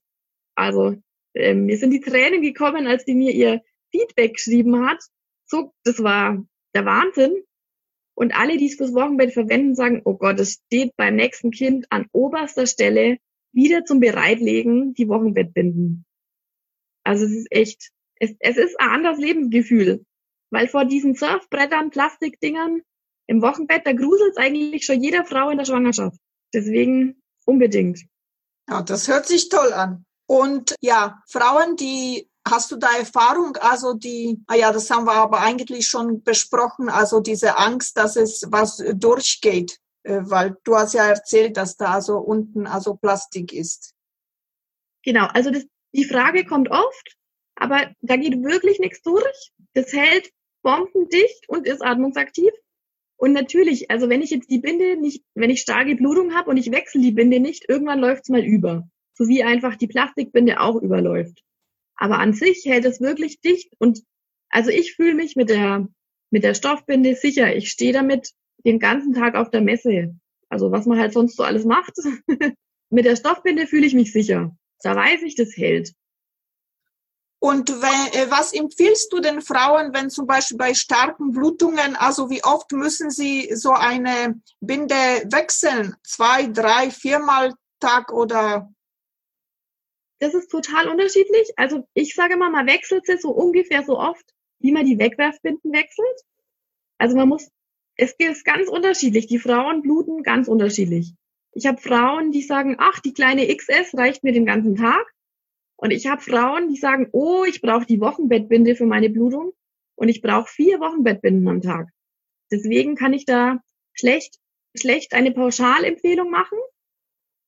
also 0.56 0.96
ähm, 1.34 1.66
mir 1.66 1.78
sind 1.78 1.90
die 1.90 2.00
Tränen 2.00 2.42
gekommen, 2.42 2.86
als 2.86 3.04
die 3.04 3.14
mir 3.14 3.32
ihr 3.32 3.62
Feedback 3.90 4.34
geschrieben 4.34 4.84
hat. 4.84 4.98
So, 5.46 5.72
das 5.84 6.02
war 6.02 6.44
der 6.74 6.84
Wahnsinn. 6.84 7.44
Und 8.16 8.34
alle, 8.34 8.56
die 8.56 8.66
es 8.66 8.76
fürs 8.76 8.94
Wochenbett 8.94 9.34
verwenden, 9.34 9.74
sagen, 9.74 10.00
oh 10.04 10.14
Gott, 10.14 10.40
es 10.40 10.62
steht 10.66 10.96
beim 10.96 11.16
nächsten 11.16 11.50
Kind 11.50 11.86
an 11.90 12.06
oberster 12.12 12.66
Stelle 12.66 13.18
wieder 13.52 13.84
zum 13.84 14.00
Bereitlegen 14.00 14.94
die 14.94 15.08
Wochenbettbinden. 15.08 16.06
Also 17.04 17.26
es 17.26 17.32
ist 17.32 17.48
echt, 17.50 17.90
es, 18.18 18.34
es 18.38 18.56
ist 18.56 18.80
ein 18.80 18.88
anderes 18.88 19.18
Lebensgefühl. 19.18 20.04
Weil 20.50 20.68
vor 20.68 20.84
diesen 20.84 21.14
Surfbrettern, 21.14 21.90
Plastikdingern 21.90 22.80
im 23.26 23.42
Wochenbett, 23.42 23.86
da 23.86 23.92
gruselt 23.92 24.38
eigentlich 24.38 24.86
schon 24.86 25.02
jeder 25.02 25.24
Frau 25.24 25.50
in 25.50 25.58
der 25.58 25.64
Schwangerschaft. 25.66 26.18
Deswegen 26.54 27.20
unbedingt. 27.44 28.00
Ja, 28.68 28.82
das 28.82 29.08
hört 29.08 29.26
sich 29.26 29.50
toll 29.50 29.72
an. 29.72 30.06
Und 30.26 30.74
ja, 30.80 31.22
Frauen, 31.28 31.76
die 31.76 32.25
Hast 32.48 32.70
du 32.70 32.76
da 32.76 32.96
Erfahrung? 32.96 33.56
Also 33.56 33.94
die, 33.94 34.40
ah 34.46 34.54
ja, 34.54 34.72
das 34.72 34.88
haben 34.90 35.06
wir 35.06 35.14
aber 35.14 35.40
eigentlich 35.40 35.88
schon 35.88 36.22
besprochen, 36.22 36.88
also 36.88 37.20
diese 37.20 37.58
Angst, 37.58 37.96
dass 37.96 38.14
es 38.14 38.46
was 38.50 38.82
durchgeht, 38.94 39.78
äh, 40.04 40.20
weil 40.22 40.56
du 40.62 40.76
hast 40.76 40.94
ja 40.94 41.06
erzählt, 41.06 41.56
dass 41.56 41.76
da 41.76 42.00
so 42.00 42.18
unten 42.18 42.68
also 42.68 42.94
Plastik 42.94 43.52
ist. 43.52 43.94
Genau, 45.04 45.26
also 45.26 45.50
das, 45.50 45.64
die 45.92 46.04
Frage 46.04 46.44
kommt 46.44 46.70
oft, 46.70 47.16
aber 47.56 47.90
da 48.00 48.16
geht 48.16 48.40
wirklich 48.42 48.78
nichts 48.78 49.02
durch. 49.02 49.50
Das 49.74 49.92
hält 49.92 50.30
bombendicht 50.62 51.48
und 51.48 51.66
ist 51.66 51.82
atmungsaktiv. 51.82 52.52
Und 53.16 53.32
natürlich, 53.32 53.90
also 53.90 54.08
wenn 54.08 54.22
ich 54.22 54.30
jetzt 54.30 54.50
die 54.50 54.58
Binde 54.58 54.96
nicht, 54.96 55.24
wenn 55.34 55.50
ich 55.50 55.62
starke 55.62 55.96
Blutung 55.96 56.34
habe 56.34 56.50
und 56.50 56.58
ich 56.58 56.70
wechsle 56.70 57.00
die 57.00 57.12
Binde 57.12 57.40
nicht, 57.40 57.68
irgendwann 57.68 57.98
läuft's 57.98 58.28
mal 58.28 58.44
über. 58.44 58.88
So 59.14 59.26
wie 59.26 59.42
einfach 59.42 59.74
die 59.76 59.86
Plastikbinde 59.86 60.60
auch 60.60 60.76
überläuft. 60.76 61.42
Aber 61.96 62.18
an 62.18 62.32
sich 62.32 62.64
hält 62.64 62.84
es 62.84 63.00
wirklich 63.00 63.40
dicht 63.40 63.72
und 63.78 64.02
also 64.48 64.70
ich 64.70 64.94
fühle 64.94 65.14
mich 65.14 65.36
mit 65.36 65.48
der, 65.48 65.88
mit 66.30 66.44
der 66.44 66.54
Stoffbinde 66.54 67.14
sicher. 67.14 67.54
Ich 67.54 67.70
stehe 67.70 67.92
damit 67.92 68.32
den 68.64 68.78
ganzen 68.78 69.14
Tag 69.14 69.34
auf 69.34 69.50
der 69.50 69.60
Messe. 69.60 70.14
Also 70.48 70.70
was 70.70 70.86
man 70.86 70.98
halt 70.98 71.12
sonst 71.12 71.36
so 71.36 71.42
alles 71.42 71.64
macht. 71.64 71.94
mit 72.90 73.04
der 73.04 73.16
Stoffbinde 73.16 73.66
fühle 73.66 73.86
ich 73.86 73.94
mich 73.94 74.12
sicher. 74.12 74.56
Da 74.82 74.94
weiß 74.94 75.22
ich, 75.22 75.34
das 75.34 75.56
hält. 75.56 75.92
Und 77.38 77.68
wenn, 77.68 78.20
äh, 78.20 78.30
was 78.30 78.52
empfiehlst 78.52 79.12
du 79.12 79.20
den 79.20 79.40
Frauen, 79.42 79.92
wenn 79.92 80.10
zum 80.10 80.26
Beispiel 80.26 80.56
bei 80.56 80.74
starken 80.74 81.32
Blutungen, 81.32 81.94
also 81.96 82.30
wie 82.30 82.42
oft 82.42 82.72
müssen 82.72 83.10
sie 83.10 83.54
so 83.54 83.72
eine 83.72 84.40
Binde 84.60 84.94
wechseln? 85.30 85.94
Zwei, 86.02 86.46
drei, 86.46 86.90
viermal 86.90 87.54
Tag 87.78 88.12
oder 88.12 88.72
das 90.18 90.34
ist 90.34 90.50
total 90.50 90.88
unterschiedlich. 90.88 91.52
Also 91.56 91.86
ich 91.94 92.14
sage 92.14 92.36
mal, 92.36 92.50
man 92.50 92.66
wechselt 92.66 93.06
sie 93.06 93.18
so 93.18 93.30
ungefähr 93.30 93.82
so 93.82 93.98
oft, 93.98 94.24
wie 94.58 94.72
man 94.72 94.86
die 94.86 94.98
Wegwerfbinden 94.98 95.72
wechselt. 95.72 96.20
Also 96.98 97.16
man 97.16 97.28
muss, 97.28 97.50
es 97.96 98.14
ist 98.18 98.44
ganz 98.44 98.68
unterschiedlich. 98.68 99.26
Die 99.26 99.38
Frauen 99.38 99.82
bluten 99.82 100.22
ganz 100.22 100.48
unterschiedlich. 100.48 101.14
Ich 101.52 101.66
habe 101.66 101.80
Frauen, 101.80 102.32
die 102.32 102.42
sagen, 102.42 102.76
ach, 102.78 103.00
die 103.00 103.14
kleine 103.14 103.54
XS 103.54 103.96
reicht 103.96 104.24
mir 104.24 104.32
den 104.32 104.46
ganzen 104.46 104.76
Tag. 104.76 105.06
Und 105.76 105.90
ich 105.90 106.06
habe 106.06 106.22
Frauen, 106.22 106.68
die 106.68 106.76
sagen, 106.76 107.08
oh, 107.12 107.44
ich 107.44 107.60
brauche 107.60 107.86
die 107.86 108.00
Wochenbettbinde 108.00 108.76
für 108.76 108.86
meine 108.86 109.10
Blutung 109.10 109.52
und 109.94 110.08
ich 110.08 110.22
brauche 110.22 110.48
vier 110.48 110.80
Wochenbettbinden 110.80 111.46
am 111.48 111.60
Tag. 111.60 111.88
Deswegen 112.50 112.94
kann 112.94 113.12
ich 113.12 113.26
da 113.26 113.58
schlecht, 113.92 114.38
schlecht 114.74 115.12
eine 115.12 115.32
Pauschalempfehlung 115.32 116.30
machen. 116.30 116.58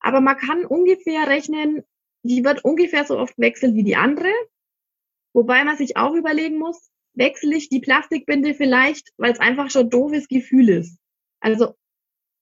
Aber 0.00 0.20
man 0.20 0.36
kann 0.36 0.64
ungefähr 0.64 1.26
rechnen, 1.26 1.84
die 2.22 2.44
wird 2.44 2.64
ungefähr 2.64 3.04
so 3.04 3.18
oft 3.18 3.38
wechseln 3.38 3.74
wie 3.74 3.84
die 3.84 3.96
andere. 3.96 4.32
Wobei 5.32 5.64
man 5.64 5.76
sich 5.76 5.96
auch 5.96 6.14
überlegen 6.14 6.58
muss, 6.58 6.90
wechsle 7.14 7.56
ich 7.56 7.68
die 7.68 7.80
Plastikbinde 7.80 8.54
vielleicht, 8.54 9.12
weil 9.16 9.32
es 9.32 9.40
einfach 9.40 9.70
schon 9.70 9.90
doofes 9.90 10.28
Gefühl 10.28 10.68
ist. 10.68 10.98
Also 11.40 11.74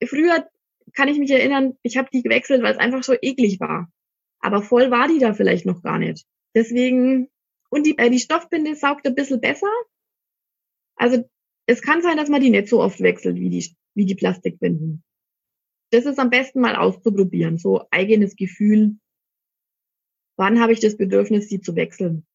früher 0.05 0.49
kann 0.95 1.09
ich 1.09 1.19
mich 1.19 1.31
erinnern, 1.31 1.77
ich 1.83 1.97
habe 1.97 2.09
die 2.13 2.23
gewechselt, 2.23 2.63
weil 2.63 2.73
es 2.73 2.79
einfach 2.79 3.03
schon 3.03 3.19
eklig 3.21 3.61
war. 3.61 3.91
Aber 4.39 4.63
voll 4.63 4.91
war 4.91 5.09
die 5.09 5.19
da 5.19 5.35
vielleicht 5.35 5.67
noch 5.67 5.83
gar 5.83 5.99
nicht. 5.99 6.25
Deswegen, 6.55 7.29
und 7.71 7.87
die, 7.87 7.99
äh, 7.99 8.11
die 8.11 8.19
Stoffbinde 8.19 8.75
saugt 8.77 9.07
ein 9.07 9.15
bisschen 9.15 9.41
besser. 9.41 9.71
Also 10.97 11.29
es 11.67 11.83
kann 11.83 12.03
sein, 12.03 12.17
dass 12.17 12.29
man 12.29 12.41
die 12.41 12.51
nicht 12.51 12.69
so 12.69 12.81
oft 12.81 13.01
wechselt 13.01 13.37
wie 13.37 13.51
die, 13.51 13.75
wie 13.95 14.07
die 14.07 14.15
Plastikbinden. 14.15 15.03
Das 15.91 16.05
ist 16.05 16.19
am 16.19 16.31
besten 16.31 16.61
mal 16.61 16.77
auszuprobieren, 16.77 17.59
so 17.59 17.85
eigenes 17.91 18.37
Gefühl, 18.37 18.97
wann 20.37 20.61
habe 20.61 20.73
ich 20.73 20.81
das 20.81 20.97
Bedürfnis, 20.97 21.49
sie 21.49 21.61
zu 21.61 21.75
wechseln? 21.77 22.27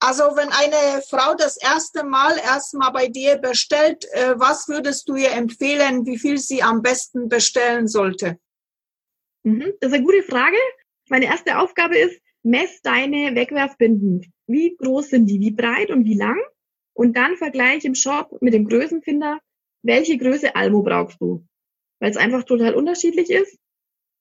Also 0.00 0.22
wenn 0.36 0.50
eine 0.50 1.02
Frau 1.02 1.34
das 1.34 1.56
erste 1.56 2.04
Mal 2.04 2.38
erstmal 2.38 2.92
bei 2.92 3.08
dir 3.08 3.36
bestellt, 3.36 4.04
äh, 4.12 4.34
was 4.38 4.68
würdest 4.68 5.08
du 5.08 5.16
ihr 5.16 5.32
empfehlen, 5.32 6.06
wie 6.06 6.18
viel 6.18 6.38
sie 6.38 6.62
am 6.62 6.82
besten 6.82 7.28
bestellen 7.28 7.88
sollte? 7.88 8.38
Mhm, 9.42 9.72
das 9.80 9.90
ist 9.90 9.96
eine 9.96 10.04
gute 10.04 10.22
Frage. 10.22 10.56
Meine 11.08 11.26
erste 11.26 11.58
Aufgabe 11.58 11.98
ist, 11.98 12.20
mess 12.42 12.80
deine 12.82 13.34
Wegwerfbinden. 13.34 14.32
Wie 14.46 14.76
groß 14.76 15.10
sind 15.10 15.26
die, 15.26 15.40
wie 15.40 15.50
breit 15.50 15.90
und 15.90 16.04
wie 16.04 16.16
lang? 16.16 16.38
Und 16.94 17.16
dann 17.16 17.36
vergleich 17.36 17.84
im 17.84 17.94
Shop 17.94 18.40
mit 18.40 18.54
dem 18.54 18.68
Größenfinder, 18.68 19.40
welche 19.82 20.16
Größe 20.16 20.54
Almo 20.54 20.82
brauchst 20.82 21.20
du. 21.20 21.44
Weil 22.00 22.10
es 22.10 22.16
einfach 22.16 22.44
total 22.44 22.74
unterschiedlich 22.74 23.30
ist. 23.30 23.58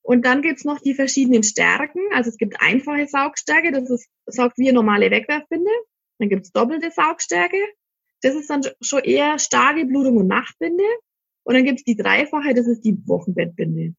Und 0.07 0.25
dann 0.25 0.41
gibt's 0.41 0.63
noch 0.63 0.79
die 0.79 0.93
verschiedenen 0.93 1.43
Stärken. 1.43 1.99
Also 2.13 2.29
es 2.29 2.37
gibt 2.37 2.61
einfache 2.61 3.07
Saugstärke, 3.07 3.73
das 3.73 3.89
ist, 3.89 4.07
saugt 4.25 4.57
wie 4.57 4.69
eine 4.69 4.75
normale 4.75 5.11
Wegwerfbinde. 5.11 5.69
Dann 6.17 6.29
gibt's 6.29 6.53
doppelte 6.53 6.91
Saugstärke. 6.91 7.57
Das 8.21 8.33
ist 8.33 8.49
dann 8.49 8.61
schon 8.79 9.03
eher 9.03 9.37
starke 9.37 9.83
Blutung 9.83 10.15
und 10.15 10.27
Nachtbinde. 10.27 10.85
Und 11.43 11.55
dann 11.55 11.65
gibt's 11.65 11.83
die 11.83 11.97
dreifache, 11.97 12.53
das 12.53 12.67
ist 12.67 12.85
die 12.85 12.97
Wochenbettbinde. 13.05 13.95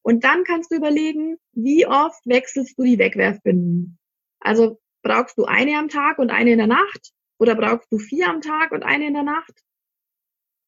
Und 0.00 0.24
dann 0.24 0.42
kannst 0.44 0.70
du 0.70 0.76
überlegen, 0.76 1.36
wie 1.52 1.86
oft 1.86 2.24
wechselst 2.24 2.78
du 2.78 2.84
die 2.84 2.98
Wegwerfbinden. 2.98 3.98
Also 4.40 4.80
brauchst 5.02 5.36
du 5.36 5.44
eine 5.44 5.76
am 5.76 5.90
Tag 5.90 6.18
und 6.18 6.30
eine 6.30 6.52
in 6.52 6.58
der 6.58 6.66
Nacht? 6.66 7.12
Oder 7.38 7.56
brauchst 7.56 7.92
du 7.92 7.98
vier 7.98 8.30
am 8.30 8.40
Tag 8.40 8.72
und 8.72 8.84
eine 8.84 9.06
in 9.06 9.12
der 9.12 9.22
Nacht? 9.22 9.62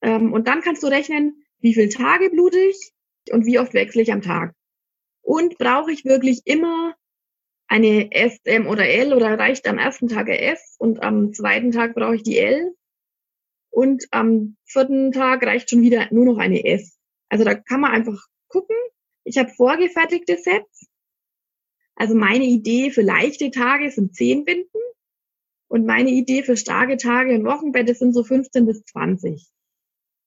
Ähm, 0.03 0.35
und 0.35 0.47
dann 0.47 0.61
kannst 0.61 0.83
du 0.83 0.89
rechnen, 0.89 1.43
wie 1.59 1.73
viele 1.73 1.89
Tage 1.89 2.29
blute 2.29 2.59
ich 2.59 2.93
und 3.33 3.47
wie 3.47 3.59
oft 3.59 3.73
wechsle 3.73 4.03
ich 4.03 4.13
am 4.13 4.21
Tag. 4.21 4.55
Und 5.29 5.59
brauche 5.59 5.93
ich 5.93 6.07
wirklich 6.07 6.41
immer 6.47 6.95
eine 7.67 8.11
S, 8.13 8.39
M 8.45 8.67
oder 8.67 8.89
L 8.89 9.13
oder 9.13 9.39
reicht 9.39 9.69
am 9.69 9.77
ersten 9.77 10.09
Tag 10.09 10.27
eine 10.27 10.41
S 10.41 10.77
und 10.79 11.03
am 11.03 11.35
zweiten 11.35 11.71
Tag 11.71 11.95
brauche 11.95 12.15
ich 12.15 12.23
die 12.23 12.39
L 12.39 12.75
und 13.69 14.07
am 14.11 14.57
vierten 14.65 15.13
Tag 15.13 15.43
reicht 15.43 15.69
schon 15.69 15.83
wieder 15.83 16.09
nur 16.13 16.25
noch 16.25 16.39
eine 16.39 16.65
S. 16.65 16.99
Also 17.29 17.45
da 17.45 17.55
kann 17.55 17.83
man 17.83 17.91
einfach 17.91 18.19
gucken. 18.49 18.75
Ich 19.25 19.37
habe 19.37 19.51
vorgefertigte 19.51 20.39
Sets. 20.39 20.89
Also 21.95 22.15
meine 22.15 22.45
Idee 22.45 22.91
für 22.91 23.03
leichte 23.03 23.51
Tage 23.51 23.91
sind 23.91 24.15
zehn 24.15 24.47
Binden 24.47 24.81
und 25.69 25.85
meine 25.85 26.09
Idee 26.09 26.43
für 26.43 26.57
starke 26.57 26.97
Tage 26.97 27.35
und 27.35 27.45
Wochenbette 27.45 27.95
sind 27.95 28.15
so 28.15 28.25
15 28.25 28.65
bis 28.65 28.83
20. 28.85 29.47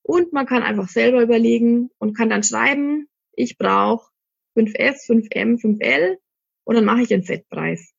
Und 0.04 0.32
man 0.32 0.46
kann 0.46 0.62
einfach 0.62 0.90
selber 0.90 1.24
überlegen 1.24 1.90
und 1.98 2.16
kann 2.16 2.30
dann 2.30 2.44
schreiben, 2.44 3.08
ich 3.34 3.58
brauche 3.58 4.11
5S, 4.56 5.08
5M, 5.08 5.62
5L 5.62 6.18
und 6.64 6.76
dann 6.76 6.86
mache 6.86 7.02
ich 7.02 7.08
den 7.08 7.24
Setpreis. 7.24 7.94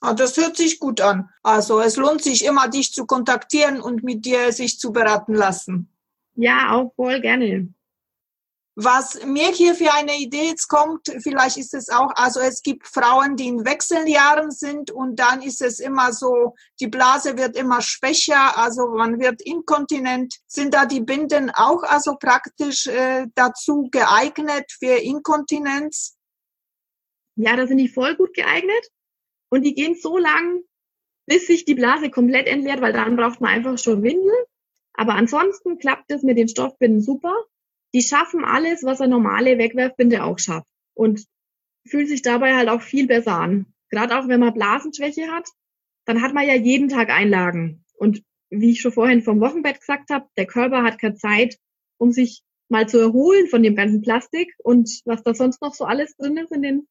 Ah, 0.00 0.14
das 0.14 0.36
hört 0.36 0.56
sich 0.56 0.78
gut 0.78 1.00
an. 1.00 1.28
Also 1.42 1.80
es 1.80 1.96
lohnt 1.96 2.22
sich 2.22 2.44
immer, 2.44 2.68
dich 2.68 2.92
zu 2.92 3.04
kontaktieren 3.04 3.80
und 3.80 4.04
mit 4.04 4.24
dir 4.24 4.52
sich 4.52 4.78
zu 4.78 4.92
beraten 4.92 5.34
lassen. 5.34 5.92
Ja, 6.34 6.72
auch 6.72 6.94
voll 6.94 7.20
gerne. 7.20 7.74
Was 8.80 9.18
mir 9.24 9.48
hier 9.48 9.74
für 9.74 9.92
eine 9.92 10.18
Idee 10.18 10.50
jetzt 10.50 10.68
kommt, 10.68 11.08
vielleicht 11.18 11.56
ist 11.56 11.74
es 11.74 11.88
auch, 11.88 12.12
also 12.14 12.38
es 12.38 12.62
gibt 12.62 12.86
Frauen, 12.86 13.34
die 13.34 13.48
in 13.48 13.64
Wechseljahren 13.66 14.52
sind 14.52 14.92
und 14.92 15.16
dann 15.18 15.42
ist 15.42 15.60
es 15.62 15.80
immer 15.80 16.12
so, 16.12 16.54
die 16.78 16.86
Blase 16.86 17.36
wird 17.36 17.56
immer 17.56 17.82
schwächer, 17.82 18.56
also 18.56 18.86
man 18.86 19.18
wird 19.18 19.42
inkontinent. 19.42 20.32
Sind 20.46 20.74
da 20.74 20.86
die 20.86 21.00
Binden 21.00 21.50
auch 21.50 21.82
also 21.82 22.14
praktisch 22.20 22.86
äh, 22.86 23.26
dazu 23.34 23.88
geeignet 23.90 24.70
für 24.70 24.94
Inkontinenz? 24.94 26.16
Ja, 27.34 27.56
da 27.56 27.66
sind 27.66 27.78
die 27.78 27.88
voll 27.88 28.14
gut 28.14 28.32
geeignet 28.32 28.92
und 29.50 29.62
die 29.62 29.74
gehen 29.74 29.96
so 30.00 30.18
lang, 30.18 30.62
bis 31.26 31.48
sich 31.48 31.64
die 31.64 31.74
Blase 31.74 32.10
komplett 32.10 32.46
entleert, 32.46 32.80
weil 32.80 32.92
dann 32.92 33.16
braucht 33.16 33.40
man 33.40 33.50
einfach 33.50 33.76
schon 33.76 34.04
Windel. 34.04 34.46
Aber 34.92 35.14
ansonsten 35.14 35.78
klappt 35.78 36.12
es 36.12 36.22
mit 36.22 36.38
den 36.38 36.46
Stoffbinden 36.46 37.02
super 37.02 37.34
die 37.94 38.02
schaffen 38.02 38.44
alles, 38.44 38.84
was 38.84 39.00
eine 39.00 39.10
normale 39.10 39.58
Wegwerfbinde 39.58 40.24
auch 40.24 40.38
schafft. 40.38 40.68
Und 40.94 41.24
fühlt 41.86 42.08
sich 42.08 42.22
dabei 42.22 42.54
halt 42.54 42.68
auch 42.68 42.82
viel 42.82 43.06
besser 43.06 43.38
an. 43.38 43.66
Gerade 43.90 44.18
auch 44.18 44.28
wenn 44.28 44.40
man 44.40 44.54
Blasenschwäche 44.54 45.28
hat, 45.28 45.48
dann 46.04 46.22
hat 46.22 46.34
man 46.34 46.46
ja 46.46 46.54
jeden 46.54 46.88
Tag 46.88 47.10
Einlagen. 47.10 47.84
Und 47.96 48.22
wie 48.50 48.72
ich 48.72 48.80
schon 48.80 48.92
vorhin 48.92 49.22
vom 49.22 49.40
Wochenbett 49.40 49.80
gesagt 49.80 50.10
habe, 50.10 50.26
der 50.36 50.46
Körper 50.46 50.82
hat 50.82 50.98
keine 50.98 51.16
Zeit, 51.16 51.58
um 51.98 52.12
sich 52.12 52.42
mal 52.68 52.88
zu 52.88 52.98
erholen 52.98 53.46
von 53.48 53.62
dem 53.62 53.74
ganzen 53.74 54.02
Plastik 54.02 54.54
und 54.62 55.00
was 55.04 55.22
da 55.22 55.34
sonst 55.34 55.62
noch 55.62 55.74
so 55.74 55.84
alles 55.84 56.16
drin 56.16 56.36
ist 56.36 56.52
in 56.52 56.62
den 56.62 56.88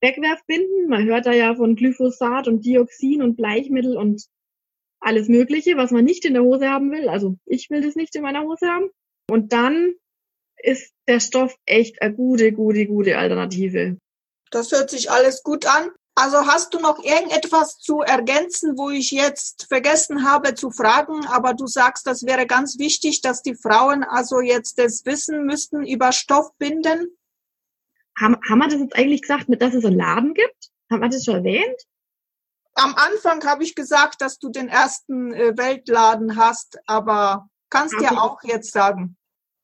Wegwerfbinden. 0.00 0.88
Man 0.88 1.04
hört 1.04 1.26
da 1.26 1.32
ja 1.32 1.54
von 1.54 1.76
Glyphosat 1.76 2.48
und 2.48 2.64
Dioxin 2.64 3.22
und 3.22 3.36
Bleichmittel 3.36 3.96
und 3.96 4.26
alles 5.00 5.28
Mögliche, 5.28 5.76
was 5.76 5.90
man 5.90 6.04
nicht 6.04 6.24
in 6.24 6.34
der 6.34 6.42
Hose 6.42 6.68
haben 6.68 6.90
will. 6.90 7.08
Also 7.08 7.36
ich 7.46 7.70
will 7.70 7.82
das 7.82 7.96
nicht 7.96 8.14
in 8.16 8.22
meiner 8.22 8.42
Hose 8.42 8.66
haben. 8.68 8.90
Und 9.30 9.52
dann 9.52 9.94
ist 10.62 10.92
der 11.08 11.20
Stoff 11.20 11.54
echt 11.66 12.00
eine 12.00 12.14
gute, 12.14 12.52
gute, 12.52 12.86
gute 12.86 13.18
Alternative. 13.18 13.98
Das 14.50 14.70
hört 14.70 14.90
sich 14.90 15.10
alles 15.10 15.42
gut 15.42 15.66
an. 15.66 15.90
Also 16.14 16.46
hast 16.46 16.74
du 16.74 16.78
noch 16.78 17.02
irgendetwas 17.02 17.78
zu 17.78 18.00
ergänzen, 18.00 18.76
wo 18.76 18.90
ich 18.90 19.12
jetzt 19.12 19.66
vergessen 19.68 20.30
habe 20.30 20.54
zu 20.54 20.70
fragen, 20.70 21.26
aber 21.26 21.54
du 21.54 21.66
sagst, 21.66 22.06
das 22.06 22.24
wäre 22.24 22.46
ganz 22.46 22.78
wichtig, 22.78 23.22
dass 23.22 23.42
die 23.42 23.54
Frauen 23.54 24.04
also 24.04 24.40
jetzt 24.40 24.78
das 24.78 25.06
wissen 25.06 25.46
müssten 25.46 25.86
über 25.86 26.12
Stoffbinden? 26.12 27.16
Haben, 28.20 28.36
haben 28.46 28.58
wir 28.58 28.68
das 28.68 28.80
jetzt 28.80 28.94
eigentlich 28.94 29.22
gesagt, 29.22 29.46
dass 29.48 29.72
es 29.72 29.86
einen 29.86 29.96
Laden 29.96 30.34
gibt? 30.34 30.70
Haben 30.90 31.00
wir 31.00 31.08
das 31.08 31.24
schon 31.24 31.36
erwähnt? 31.36 31.80
Am 32.74 32.94
Anfang 32.94 33.42
habe 33.44 33.64
ich 33.64 33.74
gesagt, 33.74 34.20
dass 34.20 34.38
du 34.38 34.50
den 34.50 34.68
ersten 34.68 35.32
äh, 35.32 35.56
Weltladen 35.56 36.36
hast, 36.36 36.78
aber 36.86 37.48
kannst 37.70 37.98
dir 37.98 38.12
auch 38.12 38.42
jetzt 38.42 38.72
sagen. 38.72 39.16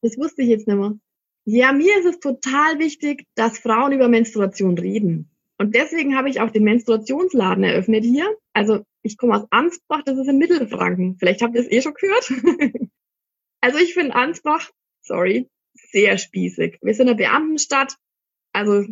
Das 0.03 0.17
wusste 0.17 0.43
ich 0.43 0.49
jetzt 0.49 0.67
nicht 0.67 0.77
mehr. 0.77 0.99
Ja, 1.45 1.73
mir 1.73 1.99
ist 1.99 2.05
es 2.05 2.21
total 2.21 2.79
wichtig, 2.79 3.25
dass 3.35 3.59
Frauen 3.59 3.93
über 3.93 4.09
Menstruation 4.09 4.77
reden. 4.77 5.31
Und 5.57 5.75
deswegen 5.75 6.17
habe 6.17 6.29
ich 6.29 6.41
auch 6.41 6.51
den 6.51 6.63
Menstruationsladen 6.63 7.65
eröffnet 7.65 8.05
hier. 8.05 8.37
Also 8.53 8.85
ich 9.03 9.17
komme 9.17 9.37
aus 9.37 9.47
Ansbach, 9.51 10.03
das 10.05 10.19
ist 10.19 10.29
in 10.29 10.39
Mittelfranken. 10.39 11.17
Vielleicht 11.19 11.43
habt 11.43 11.55
ihr 11.55 11.63
es 11.63 11.71
eh 11.71 11.83
schon 11.83 11.95
gehört. 11.95 12.31
also 13.61 13.79
ich 13.79 13.95
finde 13.95 14.15
Ansbach, 14.15 14.71
sorry, 15.01 15.49
sehr 15.75 16.19
spießig. 16.19 16.79
Wir 16.83 16.95
sind 16.95 17.09
eine 17.09 17.17
Beamtenstadt. 17.17 17.97
Also 18.53 18.85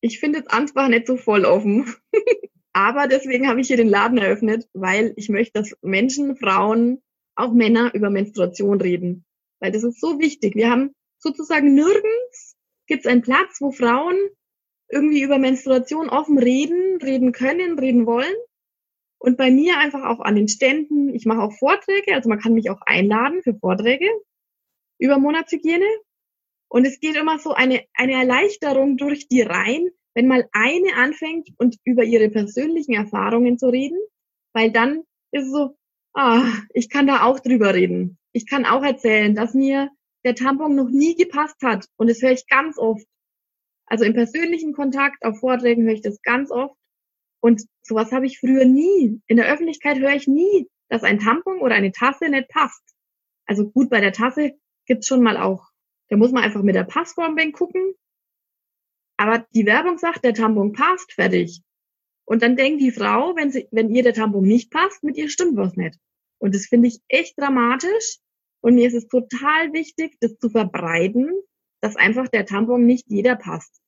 ich 0.00 0.20
finde 0.20 0.38
jetzt 0.40 0.52
Ansbach 0.52 0.88
nicht 0.88 1.06
so 1.06 1.16
voll 1.16 1.44
offen. 1.44 1.92
Aber 2.72 3.08
deswegen 3.08 3.48
habe 3.48 3.60
ich 3.60 3.68
hier 3.68 3.76
den 3.76 3.88
Laden 3.88 4.18
eröffnet, 4.18 4.68
weil 4.72 5.14
ich 5.16 5.28
möchte, 5.28 5.60
dass 5.60 5.76
Menschen, 5.80 6.36
Frauen, 6.36 7.02
auch 7.34 7.52
Männer 7.52 7.94
über 7.94 8.10
Menstruation 8.10 8.80
reden 8.80 9.24
weil 9.64 9.72
das 9.72 9.82
ist 9.82 9.98
so 9.98 10.18
wichtig. 10.18 10.56
Wir 10.56 10.70
haben 10.70 10.94
sozusagen 11.16 11.72
nirgends 11.72 12.58
gibt 12.86 13.06
es 13.06 13.10
einen 13.10 13.22
Platz, 13.22 13.62
wo 13.62 13.72
Frauen 13.72 14.14
irgendwie 14.90 15.22
über 15.22 15.38
Menstruation 15.38 16.10
offen 16.10 16.38
reden, 16.38 16.98
reden 17.00 17.32
können, 17.32 17.78
reden 17.78 18.04
wollen. 18.04 18.34
Und 19.16 19.38
bei 19.38 19.50
mir 19.50 19.78
einfach 19.78 20.04
auch 20.04 20.20
an 20.20 20.36
den 20.36 20.48
Ständen, 20.48 21.14
ich 21.14 21.24
mache 21.24 21.40
auch 21.40 21.54
Vorträge, 21.54 22.14
also 22.14 22.28
man 22.28 22.40
kann 22.40 22.52
mich 22.52 22.68
auch 22.68 22.82
einladen 22.82 23.42
für 23.42 23.54
Vorträge 23.54 24.06
über 24.98 25.18
Monatshygiene. 25.18 25.88
Und 26.68 26.86
es 26.86 27.00
geht 27.00 27.16
immer 27.16 27.38
so 27.38 27.54
eine, 27.54 27.86
eine 27.94 28.12
Erleichterung 28.12 28.98
durch 28.98 29.28
die 29.28 29.40
Reihen, 29.40 29.88
wenn 30.12 30.28
mal 30.28 30.46
eine 30.52 30.94
anfängt 30.94 31.48
und 31.56 31.78
über 31.84 32.04
ihre 32.04 32.28
persönlichen 32.28 32.92
Erfahrungen 32.92 33.58
zu 33.58 33.70
reden, 33.70 33.98
weil 34.52 34.70
dann 34.70 35.04
ist 35.32 35.46
es 35.46 35.52
so, 35.52 35.74
ah, 36.12 36.52
ich 36.74 36.90
kann 36.90 37.06
da 37.06 37.24
auch 37.24 37.40
drüber 37.40 37.72
reden 37.72 38.18
ich 38.34 38.46
kann 38.46 38.66
auch 38.66 38.82
erzählen, 38.82 39.34
dass 39.34 39.54
mir 39.54 39.90
der 40.24 40.34
Tampon 40.34 40.74
noch 40.74 40.90
nie 40.90 41.14
gepasst 41.14 41.62
hat. 41.62 41.86
Und 41.96 42.10
das 42.10 42.20
höre 42.20 42.32
ich 42.32 42.46
ganz 42.48 42.76
oft. 42.78 43.06
Also 43.86 44.04
im 44.04 44.12
persönlichen 44.12 44.72
Kontakt, 44.72 45.24
auf 45.24 45.38
Vorträgen 45.38 45.84
höre 45.84 45.94
ich 45.94 46.02
das 46.02 46.20
ganz 46.22 46.50
oft. 46.50 46.76
Und 47.40 47.62
sowas 47.82 48.10
habe 48.10 48.26
ich 48.26 48.40
früher 48.40 48.64
nie. 48.64 49.20
In 49.26 49.36
der 49.36 49.46
Öffentlichkeit 49.46 49.98
höre 49.98 50.14
ich 50.14 50.26
nie, 50.26 50.68
dass 50.88 51.04
ein 51.04 51.20
Tampon 51.20 51.60
oder 51.60 51.76
eine 51.76 51.92
Tasse 51.92 52.28
nicht 52.28 52.48
passt. 52.48 52.82
Also 53.46 53.70
gut, 53.70 53.88
bei 53.88 54.00
der 54.00 54.12
Tasse 54.12 54.54
gibt's 54.86 55.06
schon 55.06 55.22
mal 55.22 55.36
auch. 55.36 55.68
Da 56.08 56.16
muss 56.16 56.32
man 56.32 56.42
einfach 56.42 56.62
mit 56.62 56.74
der 56.74 56.84
Passform 56.84 57.36
gucken. 57.52 57.94
Aber 59.16 59.46
die 59.54 59.66
Werbung 59.66 59.98
sagt, 59.98 60.24
der 60.24 60.34
Tampon 60.34 60.72
passt, 60.72 61.12
fertig. 61.12 61.62
Und 62.24 62.42
dann 62.42 62.56
denkt 62.56 62.80
die 62.80 62.90
Frau, 62.90 63.36
wenn, 63.36 63.52
sie, 63.52 63.68
wenn 63.70 63.90
ihr 63.90 64.02
der 64.02 64.14
Tampon 64.14 64.44
nicht 64.44 64.72
passt, 64.72 65.04
mit 65.04 65.16
ihr 65.16 65.28
stimmt 65.28 65.56
was 65.56 65.76
nicht. 65.76 65.98
Und 66.38 66.54
das 66.54 66.66
finde 66.66 66.88
ich 66.88 67.00
echt 67.08 67.38
dramatisch. 67.38 68.18
Und 68.64 68.76
mir 68.76 68.88
ist 68.88 68.94
es 68.94 69.08
total 69.08 69.74
wichtig, 69.74 70.16
das 70.20 70.38
zu 70.38 70.48
verbreiten, 70.48 71.30
dass 71.82 71.96
einfach 71.96 72.28
der 72.28 72.46
Tampon 72.46 72.86
nicht 72.86 73.04
jeder 73.08 73.36
passt. 73.36 73.82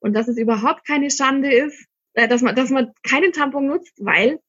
Und 0.00 0.12
dass 0.12 0.26
es 0.26 0.36
überhaupt 0.36 0.84
keine 0.84 1.08
Schande 1.12 1.54
ist, 1.54 1.86
äh, 2.14 2.26
dass 2.26 2.42
man, 2.42 2.56
dass 2.56 2.70
man 2.70 2.92
keinen 3.04 3.30
Tampon 3.30 3.68
nutzt, 3.68 3.94
weil 3.98 4.40